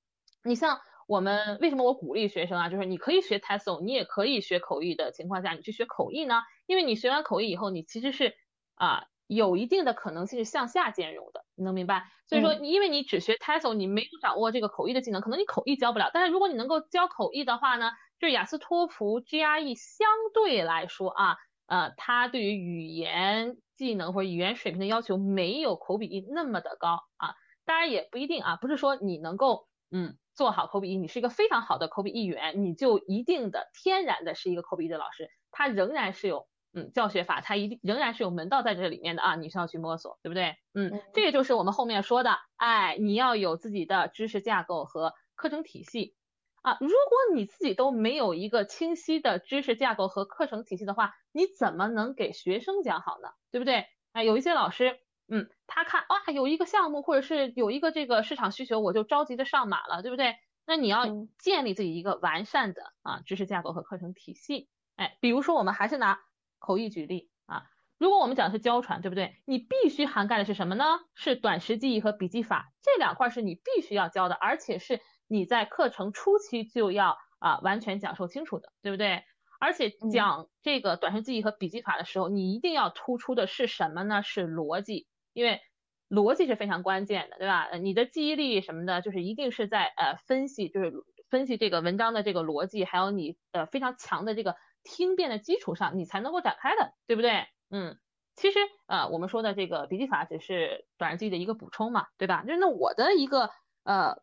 [0.44, 2.70] 你像我们为什么我鼓励学生啊？
[2.70, 6.44] 就是你可以学 TESOL，你也可以学口译的情况下，你去学口译呢？
[6.68, 8.36] 因为你学完口译以后，你其实是
[8.76, 12.06] 啊有一定的可能性是向下兼容的，你能明白？
[12.26, 16.10] 所以说，因为你只学 TESOL，你没有掌握这个口译的技能，可能你口译教不了。
[16.14, 21.36] 但是如果你能够教口译的话呢，就是雅思托福 GRE 相对来说啊，
[21.68, 27.36] 呃，它对于语言技能或者语言水平的要求没有口笔译那么的高啊。
[27.66, 40.56] 当然也不一定啊，不是说你能够嗯做好口笔译，你是一个非常好的口笔译员，你就一定的天然的是一个口笔译的老师，他仍然是有嗯教学法，它一定仍然是有门道在这里面的啊，你需要去摸索，对不对？
[40.74, 46.16] 嗯，这个就是我们后面说的，哎，你要有自己的知识架构和课程体系
[46.62, 53.30] 啊，如果你自己都没有一个清晰的知识架构和课程体系的话，你怎么能给学生讲好呢？
[53.52, 53.86] 对不对？
[54.14, 55.00] 哎，有一些老师。
[55.32, 60.38] 嗯，他看哇，有一个项目或者是有一个这个市场需求，我就着急的上马了，对不对？
[60.66, 61.06] 那你要
[61.38, 64.70] 建立自己一个完善的啊知识架构和课程体系。
[64.96, 66.20] 哎，比如说我们还是拿
[66.60, 67.64] 口译举例啊，
[67.98, 69.36] 如果我们讲的是教传，对不对？
[69.46, 70.86] 你必须涵盖的是什么呢？
[71.16, 79.24] 是短时记忆和笔记法这两块是你必须要教的，而且是你在课程初期就要啊完全讲授清楚的，对不对？
[79.60, 84.24] 而且讲这个短时记忆和笔记法的时候，你一定要突出的是什么呢？
[84.24, 85.08] 是逻辑。
[85.34, 85.62] 因为
[86.10, 87.70] 逻辑是非常关键的，对吧？
[87.78, 90.92] 你的记忆力什么的，就是一定是在呃分析，就是
[91.30, 97.48] 分析这个文章的这个逻辑，还有你呃非常强的这个听辨的基础上，你才能够展开的，对不对？
[97.70, 97.98] 嗯，
[98.36, 102.44] 其实呃我们说的这个笔记法只是短时记忆的一个补充嘛，对吧？
[102.46, 103.50] 就是那我的一个
[103.84, 104.22] 呃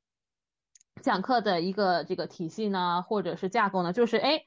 [1.03, 4.45] 讲课的一个这个体系呢，或者是架构呢，就是哎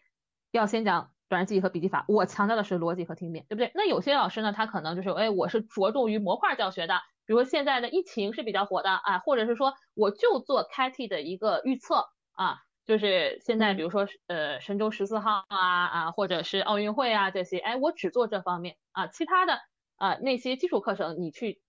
[0.52, 1.12] 要先讲。
[1.30, 3.72] 短时记忆和笔记法，我强调的是逻辑和听辨，对不对？
[3.76, 6.96] 那有些老师呢，他可能就是，哎，我是着重于模块教学的，
[7.28, 12.58] 比如说现在的疫情是比较火的啊，或者是说我就做开 T 的一个预测啊，
[12.90, 19.62] 就是现在比如说呃神舟十四号啊啊，或者是奥运会啊这些，哎，我只做这方面啊，其他的
[19.98, 21.62] 啊那些基础课程你去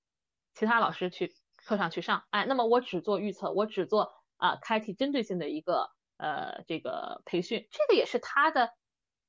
[0.54, 8.70] 其他老师去课上去上，哎，那么我只做预测，我只做啊开题针对性的一个呃这个培训，这个也是他的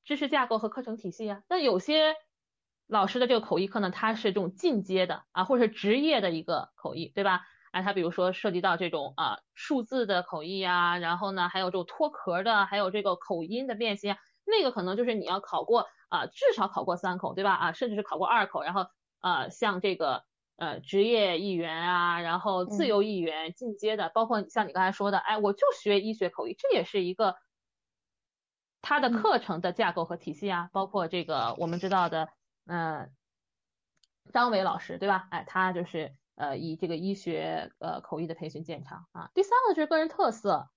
[0.02, 1.42] 知识架构和课程体系啊。
[1.46, 2.14] 那有些
[2.86, 7.42] 老师的这个口译课呢，它是这种进阶的啊，或者是职业的一个口译，对吧？
[7.72, 17.54] 哎，他比如说涉及到这种啊数字的口译啊，然后呢还有这种脱壳的，还有这个口音的练习啊，那个可能就是你要考过啊，至少考过三口，对吧？
[17.54, 18.88] 啊，甚至是考过二口，然后
[19.22, 20.24] 呃像这个
[20.56, 27.36] 呃职业译员啊，然后自由译员进阶的，包括像你刚才说的，哎，我就学医学口译，这也是一个
[28.82, 32.28] 他的课程的架构和体系啊，包括这个我们知道的，
[32.66, 33.10] 嗯，
[34.30, 35.26] 张伟老师，对吧？
[35.30, 36.14] 哎，他就是。
[36.34, 39.30] 呃，以这个医学呃口译的培训见长啊。
[39.34, 40.70] 第三个就是个人特色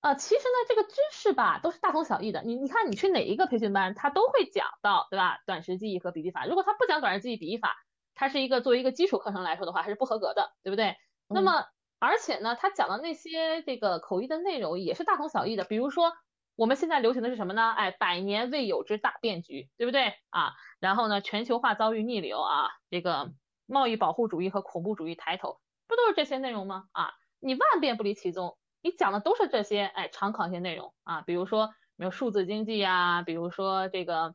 [0.00, 2.42] 啊，其实呢，这个知识吧都是大同小异的。
[2.42, 5.38] 你你看，你去哪一个培训班，他都会讲到，对吧？
[5.46, 6.44] 短时记忆和笔记法。
[6.44, 7.74] 如果他不讲短时记忆、笔记法，
[8.14, 10.96] 它是一个作为一个基础课程来说的话，还是不合格的，对不对？
[11.26, 11.64] 那么，
[11.98, 15.64] 而且呢，他讲的那些这个口译的内容也是大同小异的。
[15.64, 16.12] 比如说，
[16.54, 17.72] 我们现在流行的是什么呢？
[17.72, 20.52] 哎，百年未有之大变局，对不对啊？
[20.80, 23.32] 然后呢，全球化遭遇逆流啊，这个。
[23.66, 26.84] 贸易保护主义和恐怖主义抬头，不都是这些内容吗？
[26.92, 34.34] 啊，你万变不离其宗，你讲的都是这些，哎，常考一些内容啊，比如说没有数字经济呀，比如说这个，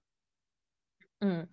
[1.19, 1.49] 嗯，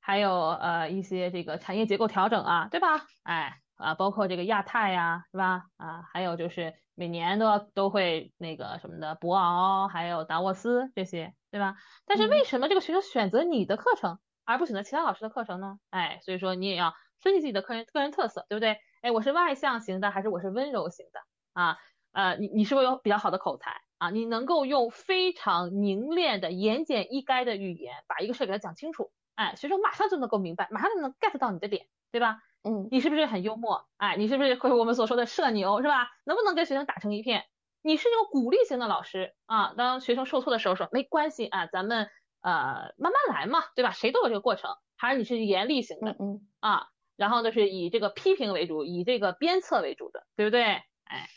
[0.00, 3.06] 还有呃一些这个产业结构调整啊，对吧？
[3.22, 5.64] 哎，啊，包括这个亚太呀，是吧？
[5.76, 11.76] 啊，还有就是每年都要都会那个什么的博鳌，还有达沃斯这些，对吧？
[12.04, 14.18] 但是为什么这个学生选择你的课程？
[14.50, 15.78] 而不选择其他老师的课程呢？
[15.90, 18.78] 哎，所以说你也要分析自己的个人个人特色，对不对？
[19.02, 21.20] 哎，我是外向型的还是我是温柔型的
[21.52, 21.78] 啊？
[22.12, 24.10] 呃，你你是不是有比较好的口才啊？
[24.10, 32.42] 你能够用非常凝练的言简意赅的语言把一个事给他讲清楚，哎，学生马上就能够明白，马上就能 get 到你的点，对吧？
[32.62, 33.86] 嗯，你是不是很幽默？
[33.96, 36.10] 哎，你是不是会我们所说的社牛是吧？
[36.24, 37.44] 能不能跟学生打成一片？
[37.82, 42.10] 你是那种鼓励型的老师啊，当学生受挫的时候说没关系啊，咱们。
[42.42, 43.90] 呃，慢慢来嘛，对吧？
[43.90, 50.62] 谁都有这个过程，还是你是严厉型的，嗯啊，然后就是以这个批评为主，以这个鞭策为主的，对不对？
[51.04, 51.28] 哎，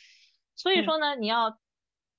[0.56, 1.58] 所以说呢，你要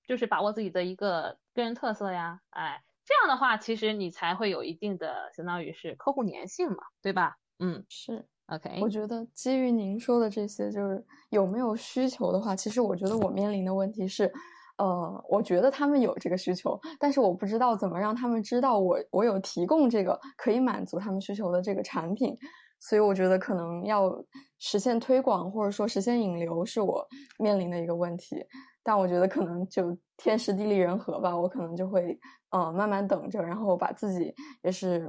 [0.06, 7.36] 就是把握自己的一个个人特色呀，哎，这样的话，其实你才会有一定的相当于是客户粘性嘛，对吧？
[7.58, 8.80] 嗯，是，OK。
[8.82, 14.30] 我觉得基于您说的这些，就是有没有需求的话，其实我觉得我面临的问题是。
[14.76, 22.36] 呃，我觉得他们有这个需求，但是我不知道怎么让他们知道我我有提供这个可以满足他们需求的这个产品，
[22.80, 24.12] 所以我觉得可能要
[24.58, 27.06] 实现推广或者说实现引流是我
[27.38, 28.44] 面临的一个问题，
[28.82, 32.18] 但我觉得可能就天时地利人和吧，我可能就会
[32.50, 35.08] 呃慢慢等着，然后把自己也是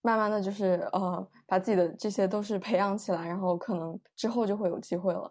[0.00, 5.30] 慢慢的就是呃把自己的这些都是培养起来，然后可能之后就会有机会了。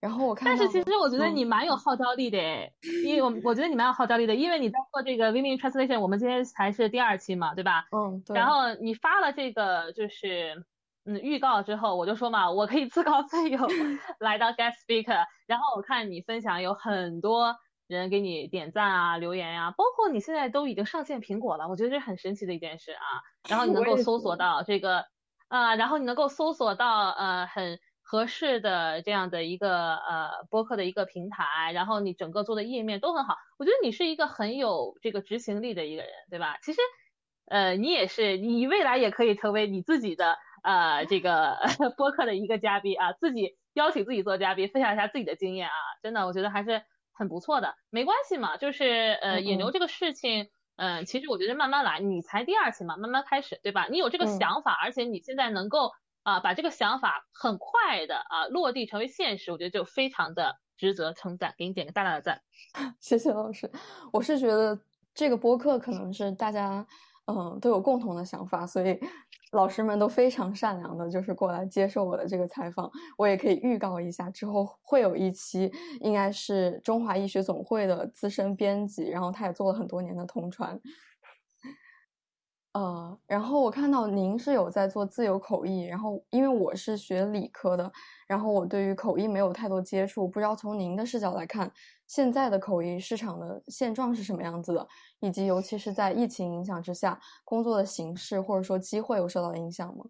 [0.00, 2.38] 然后我看，但是其实我觉得你蛮有号召力的，
[3.04, 7.86] 因为我我觉得你蛮有号召力的，因为你在做这个 Women Translation，我们今天才是第二期嘛，对吧？
[7.92, 8.34] 嗯，对。
[8.34, 10.64] 然后你发了这个就是
[11.04, 13.68] 嗯预告之后，我就说嘛，我可以自告奋勇
[14.20, 15.26] 来当 guest speaker。
[15.46, 17.54] 然后我看你分享有很多
[17.86, 23.04] 人给你点赞啊、留言呀，包括你现在都已经上线苹果了，我觉得这是很神奇的一件事啊。
[23.50, 25.04] 然后你 能够搜索到这个
[25.48, 27.78] 啊，然后你能够搜索到呃很。
[28.10, 36.58] 合适的这样的一个呃播客的一个平台，然后你整个做的页面都很好，我觉得你是一个很有这个执行力的一个人，对吧？
[36.60, 36.80] 其实，
[37.46, 41.58] 呃，你也是，你未来也可以成为你自己的呃这个
[41.96, 47.76] 播客的一个嘉宾啊，自己邀请自己做嘉宾，分享一下自己的经验啊，真的，我觉得还是很不错的。
[47.90, 53.86] 没关系嘛，就是呃引流这个事情，嗯，其实我觉得慢慢来，你才第二期嘛，慢慢开始，对吧？
[53.88, 55.92] 你有这个想法，而且你现在能够。
[56.22, 62.40] 啊，把这个想法很快的啊落地成为现实，我觉得就非常的值得称赞，给你点个大大的赞。
[63.00, 63.70] 谢谢老师，
[64.12, 64.78] 我是觉得
[65.14, 66.86] 这个播客可能是大家
[67.26, 68.98] 嗯都有共同的想法，所以
[69.52, 72.90] 老师们都非常善良的，就是过来接受我的这个采访。
[73.16, 80.78] 我也可以预告一下，之后会有一期，应该是中华医学总会的资深编辑，然后他也做了很多年的同传。
[82.72, 87.90] 呃，然后我看到您是有在做自由口译，然后因为我是学理科的，
[88.28, 91.68] 然后我对于口译没有太多接触，不知道从您的视角来看，
[92.06, 94.86] 现在的口译市场的现状是什么样子的，
[95.18, 100.04] 以及尤其是在疫情影响之下，工作的形式或者说机会有受到影响吗？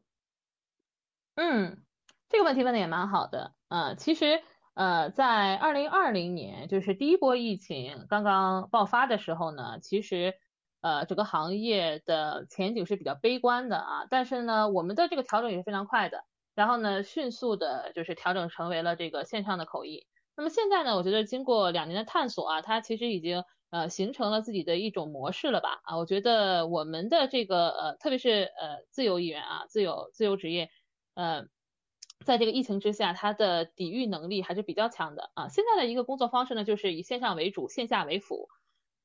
[1.37, 1.83] 嗯，
[2.29, 3.55] 这个问题问的也蛮好的。
[3.69, 4.39] 呃，其实
[4.75, 10.35] 呃，在二零二零年，就是第一波疫情刚刚爆发的时候呢，其实。
[10.81, 14.07] 呃整个行业的前景是比较悲观的啊。
[14.11, 16.25] 但是呢，我们的这个调整也是非常快的，
[16.55, 20.07] 然后呢，迅速的就是调整成为了这个线上的口译。
[20.37, 25.81] 那么现在呢，我觉得经过两年的探索啊，它其实已经呃形成了自己的一种模式了吧？
[25.85, 30.71] 啊，我觉得我们的这个呃，特别是呃自由艺人啊，自由自由职业，
[31.15, 31.47] 呃。
[32.23, 35.49] 在这个疫情之下，它的抵御能力还是比较强的啊。
[35.49, 38.51] 现在的一个工作方式呢，就是以线上为主，线下为辅。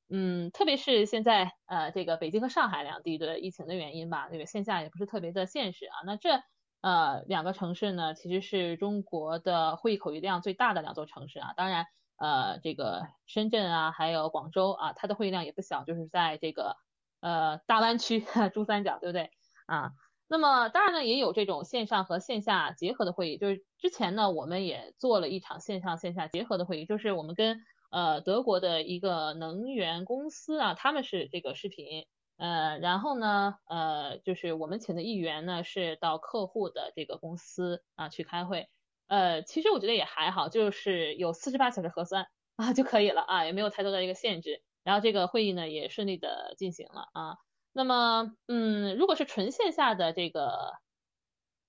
[0.09, 6.05] 嗯，特别是现在呃，这个北京和上海两地的疫情的原因吧，这个线下也不是特别的现实啊。
[6.05, 6.41] 那这
[6.81, 11.53] 呃两个城市呢，其实是中国的会议口译量最大的两座城市啊。
[11.57, 11.87] 当然
[12.17, 16.77] 呃，这个深圳啊，还有广州啊，它的会议量也不小，就是在这个
[17.19, 19.31] 呃大湾区珠三角，对不对
[19.65, 19.91] 啊？
[20.27, 23.37] 那么当然呢，也有这种线上和线下结合的会议。
[23.37, 27.59] 就是之前呢，我们也做了一场线上线下结合的会议，就是我们跟
[27.95, 38.67] 呃德国的一个能源公司啊，他们是这个视频，呃，然后呢，呃，就是我们请的议员呢是到客户的这个公司啊去开会，
[39.07, 42.27] 呃，其实我觉得也还好，就是有四十八小时核酸
[42.57, 47.37] 啊就可以了啊，也没有太多的一个限制，然后这个会议呢也顺利的进行了啊。
[47.71, 50.73] 那么，嗯，如果是纯线下的这个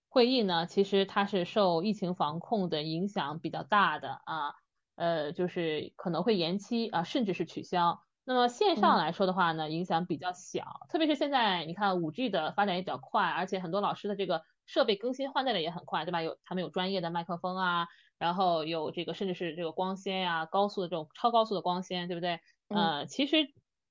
[0.09, 4.55] 会议呢，其实它是受疫情防控的影响比较大的啊，
[4.97, 8.01] 呃，就是可能会延期啊，甚至是取消。
[8.25, 16.23] 那么线上来说的话呢，影响比较小，特别是现在你看五 G 的发展也比较快，而且很多老师的这个设备更新换代的也很快，对吧？
[16.23, 17.87] 有他们有专业的麦克风啊，
[18.19, 22.41] 然后有这个甚至是这个光纤呀，高速的这种超高速的光纤，对不对？
[22.69, 23.37] 呃，其实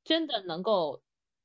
[0.04, 1.02] 真的能够。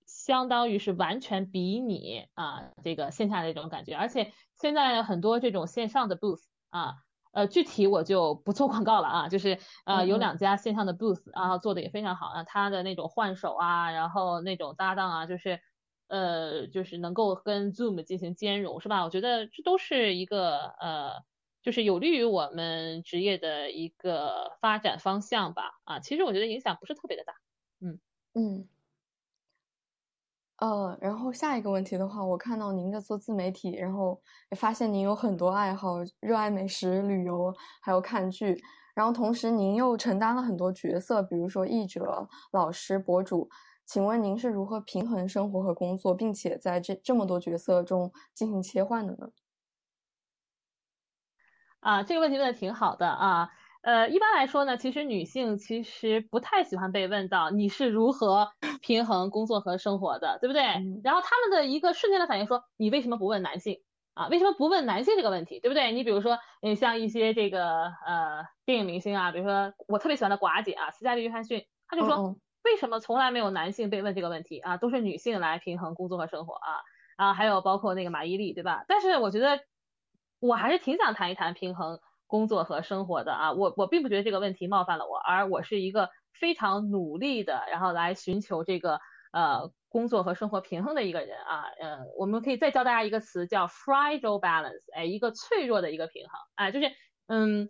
[0.07, 6.95] 相当于是完全比拟啊，这个线下的这种感觉，而且现在很多这种线上的 booth 啊，
[7.33, 15.61] 呃，具体我就不做广告了啊，就是呃有两家线上的 booth 啊做的也非常好啊，它的那种换手啊，然后那种搭档啊，就是
[16.09, 19.05] 呃就是能够跟 Zoom 进行兼容，是吧？
[19.05, 21.13] 我觉得这都是一个呃
[21.63, 27.35] 就是有利于我们职业的一个发展方向吧啊，其实我觉得影响不是特别的大，
[27.81, 28.01] 嗯
[28.35, 28.69] 嗯。
[30.61, 37.51] 呃，然后下一个问题的话，我看到您在做自媒体，然后也发现您有很多爱好，热爱美食、旅游，
[37.81, 38.63] 还有看剧，
[38.95, 43.49] 然后同时您又承担了很多角色，比如说译者、老师、博主。
[43.87, 49.31] 请问您是如何平衡生活和工作，并且在这这么多角色中进行切换的呢？
[51.81, 53.49] 啊，这个问题问的挺好的啊。
[53.83, 58.51] 呃，一般来说呢，其实女性其实不太喜欢被问到你是如何
[58.83, 60.63] 平衡工作和生活的，对不对？
[61.03, 63.81] 然后他们的一个瞬间的反应说，你为什么不问男性
[64.13, 64.29] 啊？
[64.29, 65.93] 为什么不问男性这个问题，对不对？
[65.93, 74.77] 你比如说，嗯，像一些这个呃电影明星啊，比如说我特别喜欢的寡姐啊，斯嘉丽约翰逊，她就说，为什么从来没有男性被问这个问题啊？
[74.77, 76.81] 都是女性来平衡工作和生活啊
[77.17, 78.85] 啊，还有包括那个马伊琍，对吧？
[78.87, 79.59] 但是我觉得
[80.39, 81.99] 我还是挺想谈一谈平衡。
[82.31, 89.01] 工作和生活的啊，我我并不觉得这个问题冒犯了我，而我是一个非常努力的，然后来寻求这个
[89.33, 96.93] 呃工作和生活平衡的一个人啊，呃，我们可以再教大家一个词叫 fragile balance，哎，一个脆弱的一个平衡，哎，就是
[97.27, 97.69] 嗯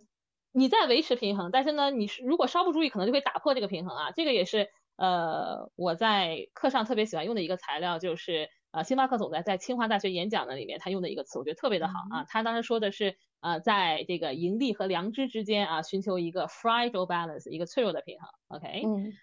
[0.53, 13.17] 你在维持平衡，但是呢，你是如果稍不注意，可能就会打破这个平衡啊，这个也是呃我在课上特别喜欢用的一个材料，就是呃星巴克总裁在清华大学演讲的里面他用的一个词，我觉得特别的好啊，他当时说的是。
[13.43, 18.29] 呃，在这个盈利和良知之间啊，寻求一个 fragile balance，一个脆弱的平衡。
[18.49, 19.13] OK，嗯，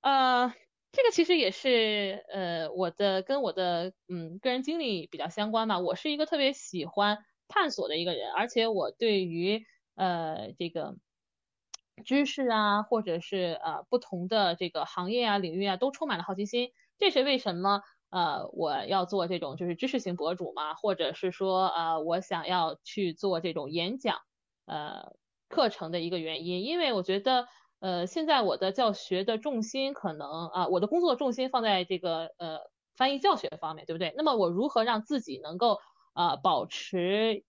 [0.00, 0.54] 呃，
[0.90, 5.78] 这个其实也是呃我的跟我的嗯个人经历比较相关吧。
[5.80, 9.66] 我是一个特别喜欢探索的一个人，而且我对于
[9.96, 10.96] 呃这个
[12.02, 16.70] 知识啊，或者是呃不同的这个行业啊、领域啊，都充满了好奇心。
[16.96, 17.82] 这是为什么？
[18.12, 24.18] 呃，我要做这种就是知识型博主嘛，或者是说呃，我想要去做这种演讲
[24.66, 25.14] 呃
[25.48, 27.46] 课程的一个原因，因为我觉得
[27.80, 32.58] 呃现在我的教学的重心可能啊，我的工作重心放在这个呃
[32.94, 34.12] 翻译教学方面，对不对？
[34.14, 35.78] 那么我如何让自己能够
[36.14, 37.44] 呃保持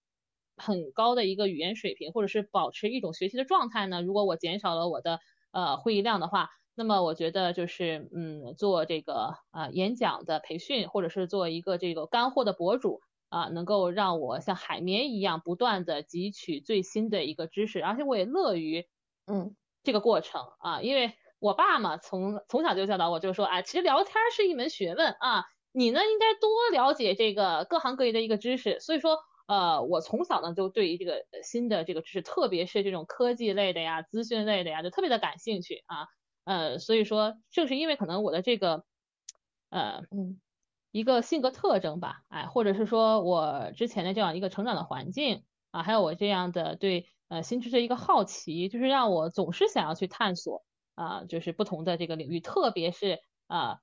[0.55, 4.01] 很高的一个语言水平，或者是保持一种学习的状态呢？
[4.01, 5.19] 如果我减少了我的
[5.51, 6.49] 呃会议量的话。
[6.75, 18.85] 那么我觉得就是，嗯，做这个啊演讲的培训，或者是做一个这个干货的博主啊，能够让我像海绵一样不断的汲取最新的一个知识，而且我也乐于，
[19.27, 36.07] 嗯，这个过程啊，因为我爸嘛从从小就教导我，就是说啊，其实聊天是一门学问啊，你呢应该多了解这个各行各业的一个知识，所以说呃，我从小呢就对于这个新的这个知识，特别是这种科技类的呀、资讯类的呀，就特别的感兴趣啊。
[36.43, 38.85] 呃，所以说，正是因为可能我的这个
[39.69, 40.39] 呃，嗯，
[40.91, 50.63] 一个性格特征吧，哎，或者是说我之前的这样一个成长的环境啊，还有我这样的对呃新知识的一个好奇，就是让我总是想要去探索
[50.95, 53.79] 啊，就是不同的这个领域，特别是啊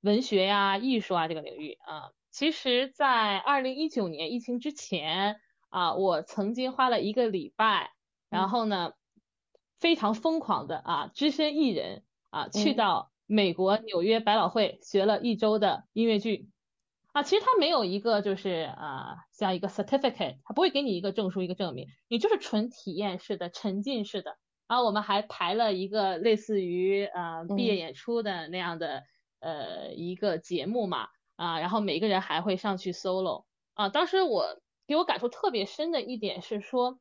[0.00, 2.10] 文学呀、艺术啊这个领域啊。
[2.30, 5.36] 其实，在二零一九年疫情之前
[5.68, 7.92] 啊，我曾经花了一个礼拜，
[8.30, 8.94] 然后呢，
[9.82, 16.48] 非常疯狂的啊，只身一人啊，去到美国纽约百老汇学了一周的音乐剧
[17.12, 17.22] 啊。
[17.24, 24.38] 其实他没有一个就是啊，像一个 certificate，他不会给你一个证书一个证明，你就是纯体验式的、沉浸式的。
[24.68, 29.02] 然后我们还排了一个类似于呃毕业演出的那样的
[29.40, 31.08] 呃一个节目嘛。
[31.34, 33.88] 啊，然后每个人还会上去 solo 啊。
[33.88, 37.00] 当时我给我感受特别深的一点是说，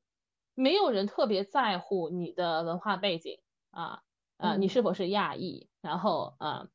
[0.56, 3.40] 没有人特别在乎你的文化背景
[3.72, 4.04] 啊，
[4.38, 6.68] 呃，你是否是亚裔，然后啊，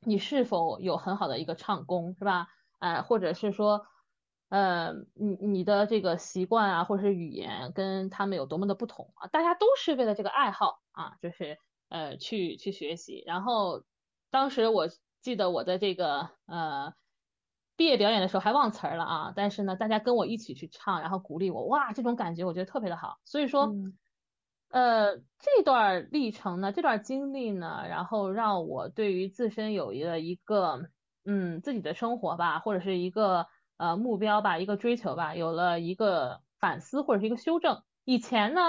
[0.00, 2.48] 你是否有很好的一个唱功是吧？
[2.78, 3.86] 呃，或者是说，
[4.48, 9.26] 呃，你你的这个习惯啊，或者是语言跟他们有多么的不同啊？
[9.28, 13.22] 大家都是为了这个爱好啊，就是呃去去学习。
[13.26, 13.84] 然后
[14.30, 14.88] 当时我。
[15.22, 16.94] 记得我的这个呃
[17.76, 23.18] 毕业表演的时候还忘词儿了啊，但是呢，大家跟我一起去唱，然后鼓励我，哇，这种感觉我觉得特别的好。
[23.24, 23.78] 所以说，
[24.70, 30.88] 呃，这段历程呢，这段经历呢，然后让我对于自身有一个一个
[31.24, 33.46] 嗯自己的生活吧，或者是一个
[33.76, 37.82] 呃目标吧，一个追求吧，有了一个反思或者是一个修正。
[38.04, 38.60] 以前呢。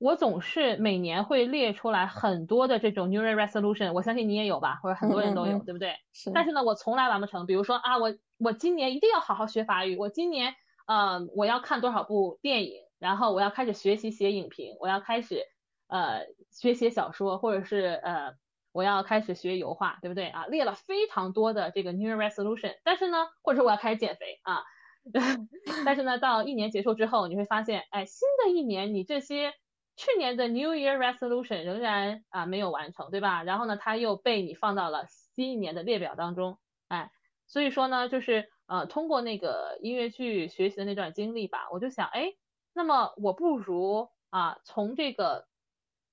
[0.00, 5.94] 我总是每年会列出来很多的这种 New Year Resolution，我相信你也有吧，或者很多人都有，对不对？
[6.14, 6.30] 是。
[6.32, 7.44] 但是呢，我从来完不成。
[7.44, 10.54] 比如说啊，我我今年一定要好好学法语，我今年
[10.86, 15.42] 呃我要看多少部电影，然后我要开始学习写影评，我要开始
[15.88, 18.32] 呃学写小说，或者是呃
[18.72, 20.46] 我要开始学油画，对不对啊？
[20.46, 24.62] 列了非常多的这个 New Year Resolution，但是呢，或者说我要开始减肥啊，
[25.84, 29.52] 但是呢，到一年结束之后，你会发现，哎，新的一年你这些。
[30.00, 33.42] 去年的 New Year Resolution 仍然啊没有完成，对吧？
[33.42, 37.10] 然后呢，它又被你放到了新一年的列表当中，哎，
[37.46, 42.32] 所以说呢，就是呃通过那个音乐剧学习的那段经历吧，我就想，哎，
[42.72, 45.46] 那么我不如啊从这个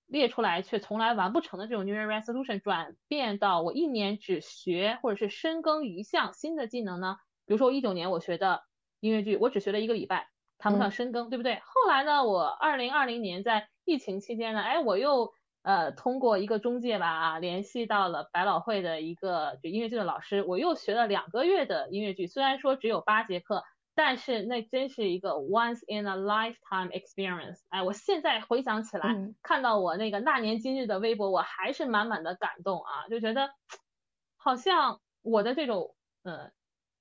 [0.06, 7.20] 列出来却从来完不成的这种 New Year Resolution 转变到我一年只学或者是深耕一项新的技能呢？
[7.46, 8.64] 比如说我一九年我学的
[9.00, 10.28] 音乐剧，我只学了一个礼拜，
[10.58, 11.62] 谈不上深耕，对不对？
[11.64, 23.64] 后来呢，我二零二零年在疫情期间呢，哎，我又呃通过一个中介吧啊，联系到了百老汇的一个就音乐剧的老师，我又学了两个月的音乐剧，虽然说只有八节课，
[23.96, 27.60] 但是那真是一个 once in a lifetime experience。
[27.70, 33.52] 哎，我现在回想起来，看到我那个那年今日的微博，我还是满满的感动啊，就觉得
[34.36, 36.52] 好像我的这种呃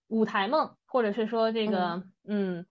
[0.06, 2.64] 舞台梦，或者是说这个嗯。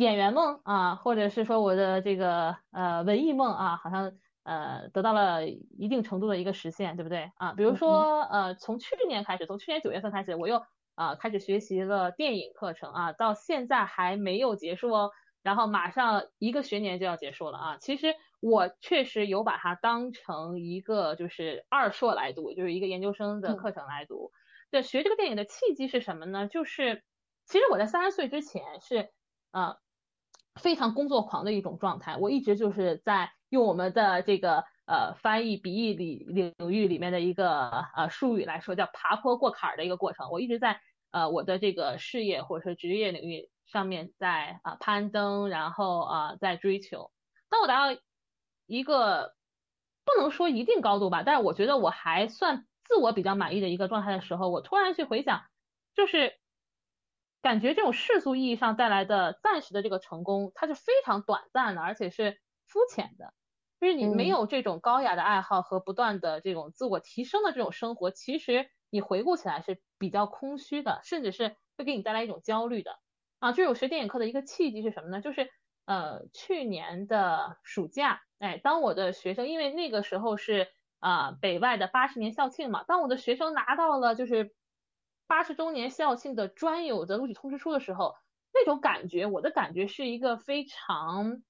[0.00, 4.12] 演员梦啊，或者是说我的这个呃文艺梦啊，好像
[4.44, 7.52] 呃得到了一定程度的一个实现，对不对啊？
[7.52, 10.62] 比如说呃从去年开始，从去年九月份开始，我又
[10.94, 15.10] 啊开始学习了电影课程啊，到现在还没有结束哦，
[15.42, 17.76] 然后马上一个学年就要结束了啊。
[17.78, 24.32] 其实我确实有把它当成一个就是二硕来读，就是一个研究生的课程来读。
[24.70, 26.46] 对，学这个电影的契机是什么呢？
[26.48, 27.04] 就是
[27.44, 29.10] 其实我在三十岁之前是
[29.50, 29.76] 啊。
[30.54, 40.30] 非常工作狂的一种状态，我一直就是在用我们的这个呃翻译笔译里领域里面的一个呃术语来说，叫爬坡过坎儿的一个过程。
[40.30, 40.80] 我一直在
[41.12, 47.10] 呃我的这个事业或者说职业领域上面在啊攀登，然后啊在追求。
[47.48, 48.00] 当我达到
[48.66, 49.34] 一个
[50.04, 55.42] 不能说一定高度吧，但是我觉得我还算自我比较满意的一个状态的时候，我突然去回想，
[55.94, 56.39] 就是。
[57.42, 63.32] 感觉这种世俗意义上带来的暂时的这个成功，它是非常短暂的，而且是肤浅的。
[63.80, 72.98] 就是你没有这种高雅的爱好和不断的这种自我提升的这种生活，其实你回顾起来是比较空虚的，甚至是会给你带来一种焦虑的。
[73.38, 75.22] 啊，就是我学电影课的一个契机是什么呢？
[75.22, 75.48] 就是
[75.86, 80.68] 呃去年的暑假，哎，当我的学生，因为那个时候是
[80.98, 84.54] 啊北外的八十年校庆嘛，当我的学生拿到了就是。
[85.30, 88.16] 八十周年校庆的专有的录取通知书的时候，
[88.52, 91.44] 那种感觉，我的感觉是一个非常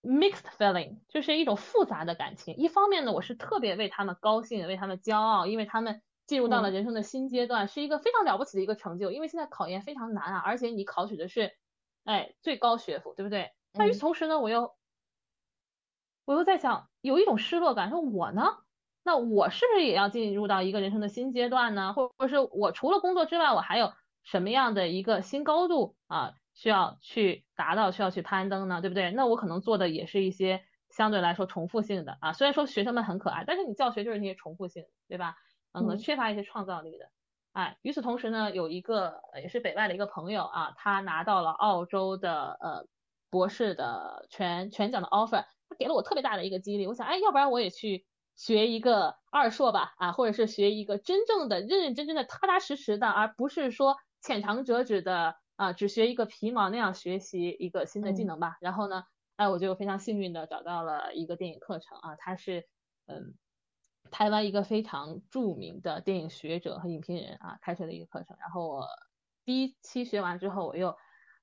[0.00, 2.54] mixed feeling，就是一种复杂的感情。
[2.54, 9.10] 一方面呢，我是特别为他们高兴，为他们骄傲，因为他们进入到了人生的新阶段，是一个非常了不起的一个成就。
[9.10, 11.50] 因为现在考研非常难啊，而且你考取的是，
[12.04, 13.50] 哎，最高学府，对不对？
[13.72, 14.76] 但与此同时呢，我又，
[16.24, 18.61] 我又在想，有一种失落感，说我呢？
[19.04, 21.92] 那我是不是也要进入到一个人生的新阶段呢？
[21.94, 23.92] 或或者是我除了工作之外，我还有
[24.22, 28.80] 什么样的一个新高度啊，需要去达到，需要去攀登呢？
[28.80, 29.10] 对不对？
[29.10, 35.36] 那我可能做的也是一些相对来说重复性的啊，虽然说学生们很可爱，但是你教学就是那些重复性，对吧？
[35.72, 37.10] 嗯，可能缺乏一些创造力的。
[37.52, 42.86] 哎，与此同时呢，有一个也是北外的一个朋友啊，他拿到了澳洲的呃
[43.30, 46.86] 博士的全全奖的 offer，他给了我特别大的一个激励。
[46.86, 58.56] 我想，哎，要不然我也去学一个二硕吧，啊，或者是学一个真正的认认真真的、踏踏实实的，而不是说浅尝辄止的啊，只学一个皮毛那样学习一个新的技能吧。
[58.60, 59.04] 然后呢，
[59.36, 62.66] 哎，我就非常幸运的找到了一个电影课程啊，他是
[63.06, 63.34] 嗯。
[64.10, 68.36] 台湾一个非常著名的电影学者和影评人啊，开设的一个课程。
[68.38, 68.86] 然后我
[69.44, 70.94] 第一期学完之后，我又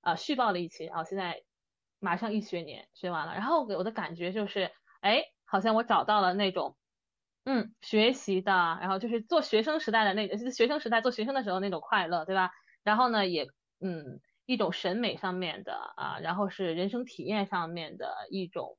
[0.02, 1.42] 啊续报了一期，然后现在
[2.00, 3.34] 马上一学年学完了。
[3.34, 4.70] 然后给我的感觉就是，
[5.00, 6.78] 哎，好像我找到了那种
[7.45, 12.52] 嗯学习的，然后就是做学生时代的那学生时代做学生的时候那种快乐，对吧？
[12.84, 13.47] 然后呢，也
[13.82, 18.78] 嗯一种审美上面的啊，然后是人生体验上面的一种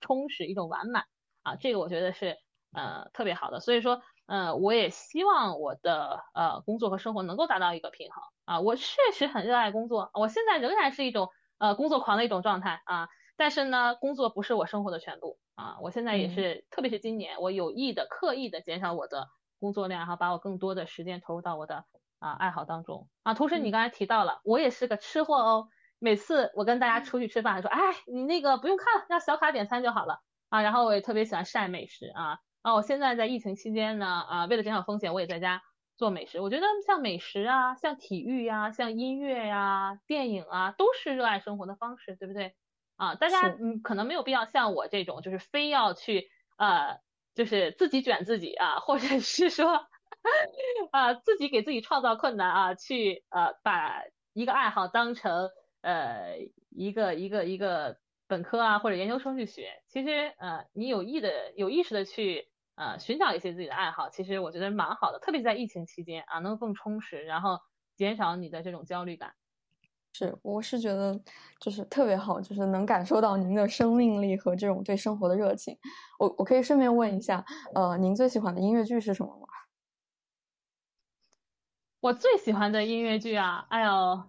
[0.00, 1.04] 充实，一种完满
[1.42, 2.36] 啊，这个我觉得是。
[2.70, 8.60] 呃，特别好的，所以说，呃，我也希望我的呃工作和生活能够达到一个平衡啊。
[8.60, 8.84] 我确
[9.14, 13.08] 实很热爱工作，我现在仍然是一种呃工作狂的一种状态啊。
[13.38, 15.76] 但是呢，工作不是我生活的全部啊。
[15.82, 19.26] 我现在也是，特别是今年，我有意的、刻意的减少我的
[19.58, 21.84] 工作量，然后把我更多的时间投入到我的
[22.20, 23.34] 啊爱好当中啊。
[23.34, 25.68] 同时，你刚才提到了，我也是个吃货哦。
[25.98, 30.62] 每次我跟大家出去吃饭，说，哎，你那个不用看了，让小卡点餐就好了啊。
[30.62, 32.38] 然后我也特别喜欢晒美食啊。
[32.62, 35.62] 啊，我现在在疫情期间呢，啊，为了减少风险，我也在家
[35.96, 36.40] 做美食。
[36.40, 42.54] 我觉得像美食啊，像体育呀，像音乐呀，电影啊，都是热爱生活的方式，对不对？
[42.98, 46.28] 啊，大家嗯，可能没有必要像我这种，就是非要去
[46.58, 46.98] 呃，
[47.34, 49.86] 就是自己卷自己啊，或者是说
[50.92, 54.02] 啊，自己给自己创造困难啊，去呃，把
[54.34, 55.48] 一个爱好当成
[55.80, 56.36] 呃
[56.70, 57.96] 一个一个一个。
[58.30, 67.58] 本科啊，或者研究生去学，其实呃，你有意的、有意识的去呃寻找一些自己的爱好，其实我觉得蛮好的，特别在疫情期间啊，能够更充实，然后
[67.96, 69.32] 减少你的这种焦虑感。
[70.18, 71.16] 是，我是觉得
[71.60, 75.78] 就是特别好，就是能感受到您的生命力和这种对生活的热情。
[76.18, 79.46] 我我可以顺便问一下，呃，您最喜欢的音乐剧是什么吗？
[82.00, 84.24] 我最喜欢的音乐剧啊，哎呦。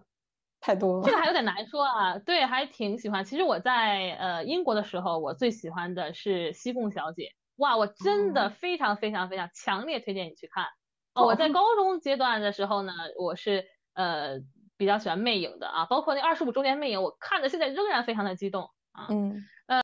[0.60, 2.18] 太多了，这个还有点难说啊。
[2.18, 3.24] 对，还挺喜欢。
[3.24, 7.22] 其实我在呃英国的时候，我最喜欢的是《西贡小姐》。
[7.56, 10.66] 哇，我真的非常非常非常强烈推荐你去看。
[11.14, 13.64] 哦，我在高中阶段的时候呢，我是
[13.94, 14.38] 呃
[14.80, 19.08] 比较喜欢魅影的啊，包括那二十五周年魅影，我看的现在仍然非常的激动啊。
[19.10, 19.46] 嗯。
[19.66, 19.82] 呃，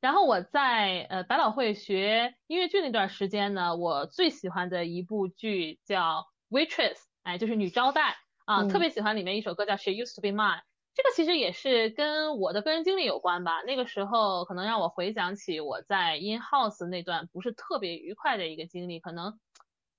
[0.00, 6.24] 然后我在呃百老汇学音乐剧那段时间呢，我最喜欢的一部剧叫
[6.56, 8.16] 《Waitress》，哎，就是女招待。
[8.46, 10.60] 啊，特别喜欢里面一首歌叫《She Used to Be Mine》，
[10.94, 13.60] 这个其实也是跟我的个人经历有关吧。
[13.60, 19.38] 那个时候可能让我回想起我在 In House 那段不是特别愉快的一个经历，可能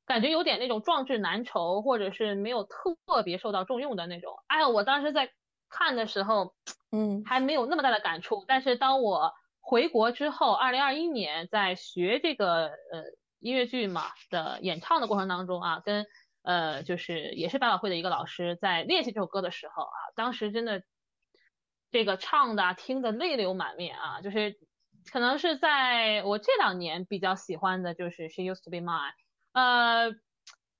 [0.09, 4.33] 感觉有点那种壮志难酬，或者是没有特别受到重用的那种。
[4.47, 5.29] 哎呀，我当时在
[5.69, 6.55] 看的时候，
[6.91, 8.43] 嗯，还没有那么大的感触。
[8.47, 13.03] 但是当我回国之后，二零二一年在学这个呃
[13.39, 14.01] 音乐剧嘛
[14.31, 16.07] 的演唱的过程当中啊，跟
[16.41, 20.81] 呃，就是也是百老汇的一个老师在练习这首歌的时候啊，当时真的
[21.91, 24.57] 这个唱的听的泪流满面啊，就是
[25.11, 29.13] 可能是在我这两年比较喜欢的就是 She Used to Be Mine，
[29.53, 30.11] 呃，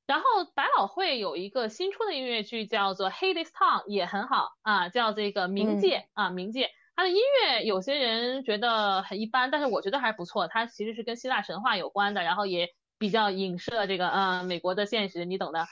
[0.05, 12.70] 然后百老汇有一个新出的音乐剧叫做 Hades Town 也很好啊，叫这个冥界啊冥界，它的音乐有些人觉得很一般，但是我觉得还不错，它其实是跟希腊神话有关的，然后也。
[13.01, 15.65] 比较影射这个，呃，美国的现实，你懂的，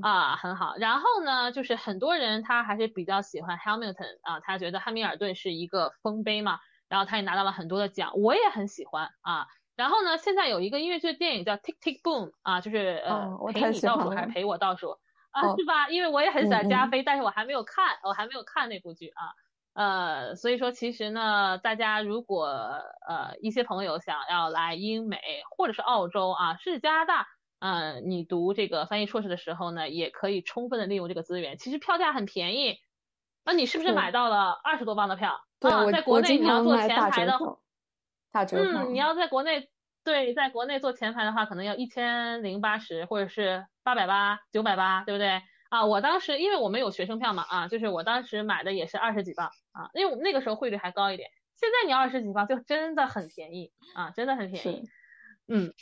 [0.00, 0.74] 啊，很好。
[0.78, 9.48] 然后呢，就是很多人他还是比较喜欢 Hamilton 啊，他觉得汉密尔顿是一个丰碑嘛，然后他也拿到了很多的奖，我也很喜欢啊。
[9.76, 14.98] 然后呢，现在有一个音乐剧电影叫 Tick Tick Boom 啊，就是呃陪你倒数还是陪我倒数
[15.30, 15.88] 啊，是吧？
[15.88, 19.32] 因为我也很喜欢加菲，但是我还没有看，我还没有看那部剧啊。
[19.74, 22.44] 呃，所以说其实呢，大家如果
[23.08, 25.18] 呃一些朋友想要来英美
[25.56, 27.26] 或者是澳洲啊，甚至加拿大，
[27.60, 31.56] 嗯，你读这个翻译硕士的时候呢，也可以充分的利用这个资源。
[31.56, 32.76] 其实票价很便宜，
[33.46, 35.40] 那你是不是买到了二十多磅的票？
[35.60, 37.38] 啊，在国内你要做前排的，
[38.32, 39.68] 嗯，你要在国内
[40.04, 45.42] 对，在国内做前排的话，可能要一千零八十或者是八百八、九百八，对不对？
[45.68, 51.28] 啊，我当时因为我们有学生票嘛，啊，就是我当时买的也是二十几磅啊，因为我们那个时候汇率还高一点。
[51.56, 54.82] 现在你二十几磅就真的很便宜啊，真的很便宜。
[55.48, 55.72] 嗯，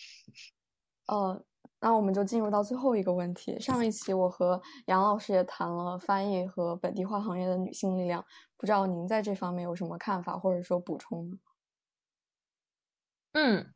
[1.07, 1.43] 呃，
[1.81, 3.59] 那我们就进入到最后一个问题。
[3.59, 8.25] 上一期我和杨老师也谈了翻译和本地化行业的女性力量，
[8.57, 11.37] 不知道您在这方面有什么看法或者说补充呢？
[13.35, 13.73] 嗯。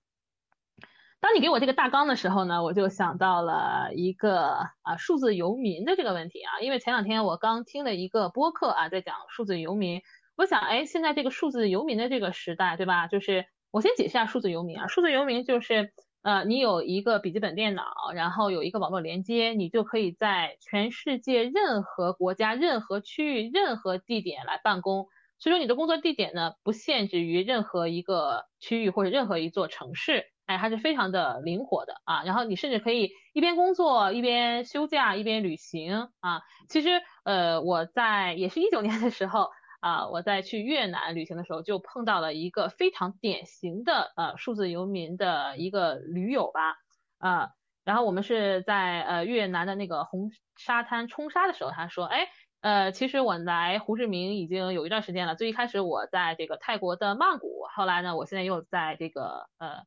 [1.21, 10.03] 当你给我这个大纲的时候呢，我就想到了一个啊数字游民的这个问题啊，因为前两天我刚听了一个播客啊，在讲数字游民，
[10.37, 13.07] 我想哎，现在这个数字游民的这个时代，对吧？
[13.07, 25.07] 就是我先解释一下数字游民啊，数字游民就是呃，你有一个笔记本电脑，然后有一个网络连接，你就可以在全世界任何国家、任何区域、任何地点来办公，
[25.39, 30.27] 所以说你的工作地点呢，不限制于任何一个区域或者任何一座城市。
[30.47, 36.43] 哎，还是非常的灵活的啊，然后你甚至可以一边工作一边休假一边旅行啊。
[36.69, 39.49] 其实呃，我在也是一九年的时候
[39.81, 46.77] 啊，我在去越南旅行的时候就碰到了一个非常典型的呃数字游民的一个驴友吧
[47.17, 47.49] 啊。
[47.83, 52.29] 然后我们是在呃越南的那个红沙滩冲沙的时候，他说，哎
[52.65, 59.85] 呃，其实我来胡志明已经有一段时间了，最一开始我在这个泰国的曼谷，后来呢，我现在又在这个呃。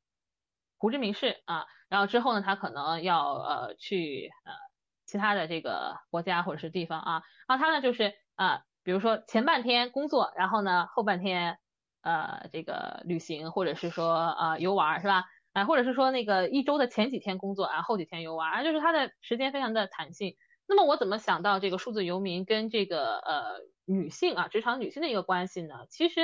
[0.80, 4.54] 胡志明市啊，然后之后呢，他可能要呃去呃
[5.08, 11.58] 其他的这个国家或者是地方啊，然后他呢就是啊，比如说前半天工作，然后呢后半天
[12.04, 15.24] 呃这个旅行或者是说呃游玩是吧？
[15.54, 20.36] 啊，或者是说那个一周的前几天工作，然后几天游玩啊，就是他的时间非常的弹性。
[20.68, 25.86] 那么我怎么想到这个数字游民跟这个呃女性啊职场女性的一个关系呢？
[25.90, 26.22] 其实。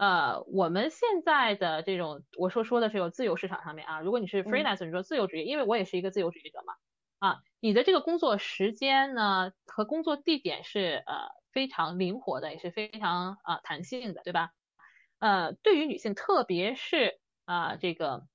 [0.00, 6.74] 呃，我们现在的这种，我说说的是有自由市场上面啊，如果你是 freelancer，你说自由职业，因为我也是一个自由职业者嘛，
[7.18, 14.50] 啊，你的这个工作时间呢和工作地点是呃非常灵活的，也是非常啊弹性的，对吧？
[15.18, 18.28] 呃，对于女性，特别是啊这个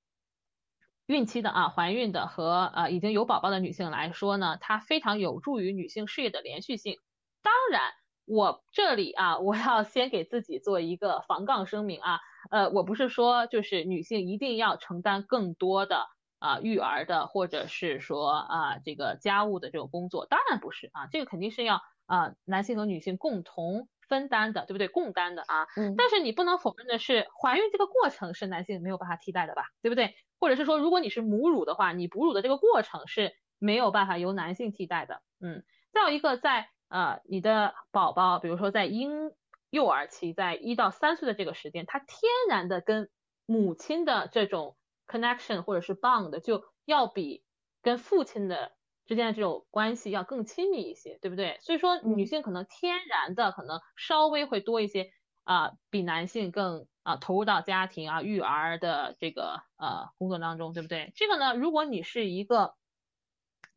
[1.08, 6.98] 孕期的啊怀孕的和呃已经有宝宝的女性来说呢，它非常有助于女性事业的连续性，
[7.42, 7.92] 当然。
[8.26, 16.08] 我这里啊，我要先给自己做一个防杠声明啊，呃，我不是说就是女性一定要承担更多的
[16.40, 24.88] 啊育儿的或者是说啊这个家务的这种工作，当然不是啊，这个肯定是要啊男性和女性共同分担的，对不对？
[24.88, 30.16] 共担的啊，嗯，但是你不能否认的是，怀孕这个过程是男性没有办法替代的吧，对不对？
[30.44, 35.64] 或者是说，如果你是母乳的话，你哺乳的这个过程是没有办法由男性替代的，嗯，
[35.94, 36.70] 再有一个在。
[36.90, 39.32] 呃，你的宝宝，比如说在婴
[39.72, 43.10] 幼儿期，在一到三岁的这个时间，他天然的跟
[43.48, 44.78] 母亲的这种
[45.08, 47.44] connection 或者是 bond 就要比
[47.82, 48.74] 跟父亲的
[49.08, 51.58] 之间的这种关系要更亲密一些，对不对？
[51.62, 55.10] 所以说女性可能天然的可能稍微会多一些
[55.46, 61.14] 啊，比男性更啊投入到家庭啊育儿的这个呃工作当中，对不对？
[61.16, 62.74] 这个呢，如果你是一个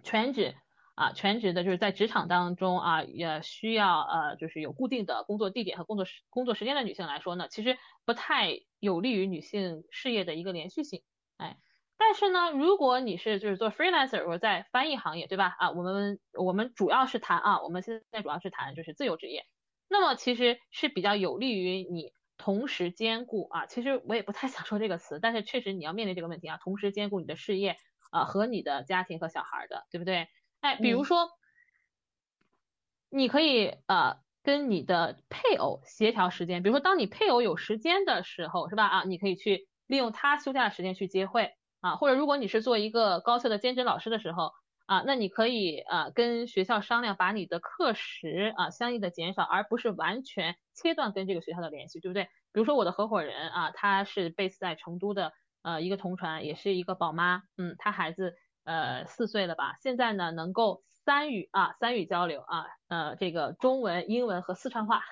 [0.03, 0.55] 全职。
[0.99, 11.03] 啊，全职的就是在职场当中啊，也需要呃，就是有固定的工作地点和工作时工作时间的女性来说呢，其实不太有利于女性事业的一个连续性。
[11.37, 11.59] 哎，
[11.99, 15.55] 但是呢，如果你是就是做 freelancer 或者在翻译行业，对吧？
[15.59, 19.45] 啊，我们我们主要是谈啊，我们现在主要是谈就是自由职业，
[19.91, 27.77] 那么其实是比较有利于你同时兼顾啊，其实我也不太想说这个词，但是确实你要面临这个问题啊，同时兼顾你的事业
[28.11, 30.29] 啊和你的家庭和小孩的，对不对？
[30.61, 31.29] 哎，比如说，
[33.09, 38.87] 你可以呃跟你的配偶协调时间，比如说当你配偶有时间的时候，是吧？
[38.87, 44.53] 啊，你可以去利用他休假的时间去接会啊，或者如果你是做一个高校的兼职老师的时候
[44.87, 52.25] 啊，那你可以呃跟学校商量，把你的课时啊相应的减少，而不是完全切断跟这个学校的联系，对不对？
[52.53, 55.33] 比如说我的合伙人啊，他是 base 在成都的
[55.63, 58.35] 呃一个同传，也是一个宝妈，嗯，他孩子。
[58.69, 59.77] 呃，四岁了吧？
[59.81, 65.05] 现在呢，能够三语啊，三语交流啊，呃，这个中文、英文和四川话，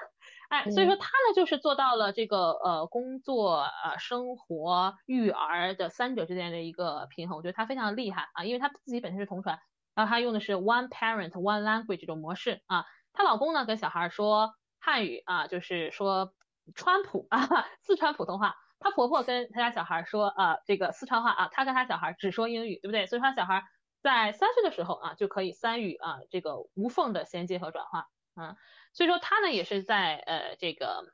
[0.48, 7.36] 哎，所以说他呢，就是做到了这个呃工作、呃生活、育儿的三者之间的一个平衡。
[7.36, 9.58] 我觉得他非常厉害啊，因为他自己本身是同传，
[9.94, 12.84] 然后他用的是 one parent one language 这种模式啊。
[13.12, 16.34] 她老公呢，跟小孩说汉语啊，就是说
[16.74, 18.56] 川普 啊，四川普通话。
[18.80, 23.06] 她婆婆跟她家小孩说，呃，这个四川话啊，她跟她小孩只说英语，对不对？
[23.06, 23.64] 所以她小孩
[24.02, 28.56] 在三岁的时候啊，就可以三语啊，这个无缝的衔接和转化，啊，
[28.94, 31.12] 所以说他呢也是在呃这个，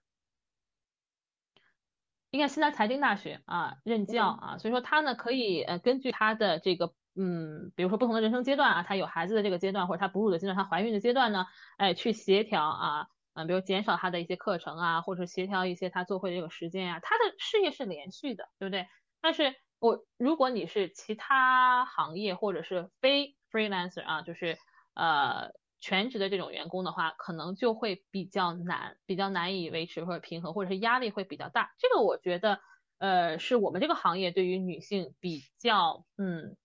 [2.31, 13.09] 应该西南财经大学啊任教啊，所以说他呢可以呃根据他的这个嗯，比如说不同的人生阶段啊，他有孩子的这个阶段，或者他哺乳的阶段，他怀孕的阶段呢，哎，去协调啊。
[13.33, 18.89] 嗯，比如减少他的一些课程啊，或者协调一些他做会的这个时间啊，他的事业是连续的，对不对？
[19.21, 24.59] 但是我如果你是其他行业或者是非 freelancer 啊，就是
[24.95, 31.75] 呃全职的这种员工的话，可能就会比较难，比较难以维持或者平衡，或者是压力会比较大。
[31.79, 32.61] 这个我觉得
[32.99, 36.57] 呃是我们这个行业对于女性比较嗯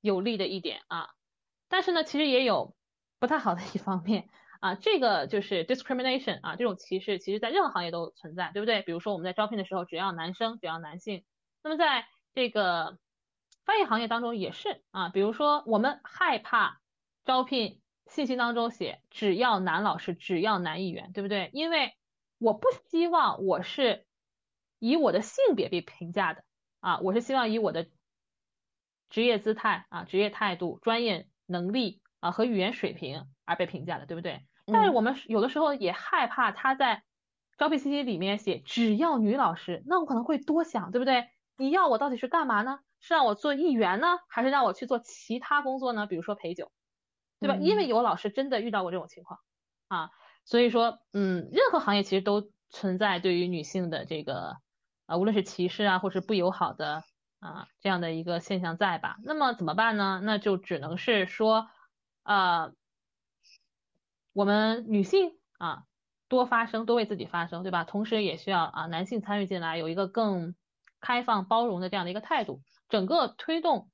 [0.00, 1.10] 有利的一点啊。
[1.68, 2.74] 但是呢，其实也有
[3.18, 4.28] 不太好的一方面
[4.60, 8.82] 啊，这个就是 discrimination 啊，这种歧视，其实在任何行业都存在，对不对？
[8.82, 11.24] 比如说我们在招聘的时候，只要男生，只要男性。
[11.62, 12.98] 那么在这个
[13.64, 16.80] 翻译行业当中也是啊，比如说我们害怕
[17.24, 21.50] 招聘信息当中写只要男老师，只要男议员，对不对？
[21.52, 21.94] 因为
[22.38, 24.06] 我不希望我是
[24.78, 26.44] 以我的性别被评价的
[26.80, 27.88] 啊，我是希望以我的
[29.08, 31.28] 职业姿态啊、职业态度、专业。
[31.50, 34.42] 能力啊和语言水平而被评价的，对不对？
[34.66, 37.02] 但是我们有的时候也害怕他在
[37.56, 41.30] 招聘信息里面写只要女老师，那我可能会多想，对不对？
[41.56, 42.80] 你要我到底是干嘛呢？
[43.00, 46.06] 是让我做议员呢，还是让我去做其他工作呢？
[46.06, 46.70] 比如说陪酒，
[47.40, 47.56] 对吧？
[47.56, 49.40] 因为有老师真的遇到过这种情况
[49.88, 50.10] 啊，
[50.44, 54.56] 所以说，嗯，任何行业其实都存在对于女性的这个
[55.06, 57.04] 啊，无论是歧视啊，或是不友好的。
[57.40, 59.16] 啊，这样的一个现象在吧？
[59.22, 60.20] 那么怎么办呢？
[60.24, 61.68] 那就只能是说，
[62.24, 62.72] 呃，
[64.32, 65.84] 我们女性啊
[66.28, 67.84] 多发声，多为自己发声，对吧？
[67.84, 70.56] 同时也需要啊男性参与进来，有一个更
[71.00, 73.88] 开放包容的这样的一个态度，整个推动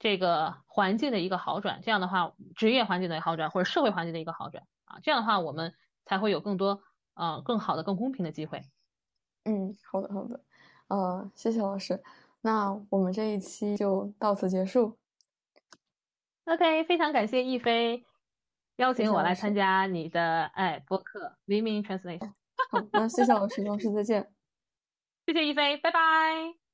[0.00, 1.80] 这个环境的一个好转。
[1.80, 5.72] 这样的话，职业环境的好转或者社会环境的一个好转啊，这样的话我们
[6.04, 6.82] 才会有更多
[7.14, 8.60] 呃更好的、更公平的机会。
[9.44, 10.42] 嗯，好的，好的。
[10.88, 12.02] 呃，谢谢老师，
[12.40, 14.98] 那我们这一期就到此结束。
[16.46, 18.04] OK，非常感谢亦菲
[18.76, 22.32] 邀请我来参加你的哎播客 Living Translation。
[22.70, 24.32] 好，那谢谢老师，老师再见。
[25.26, 26.69] 谢谢亦菲，拜拜。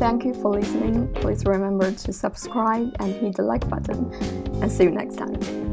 [0.00, 1.12] Thank you for listening.
[1.16, 4.10] Please remember to subscribe and hit the like button.
[4.62, 5.69] And see you next time.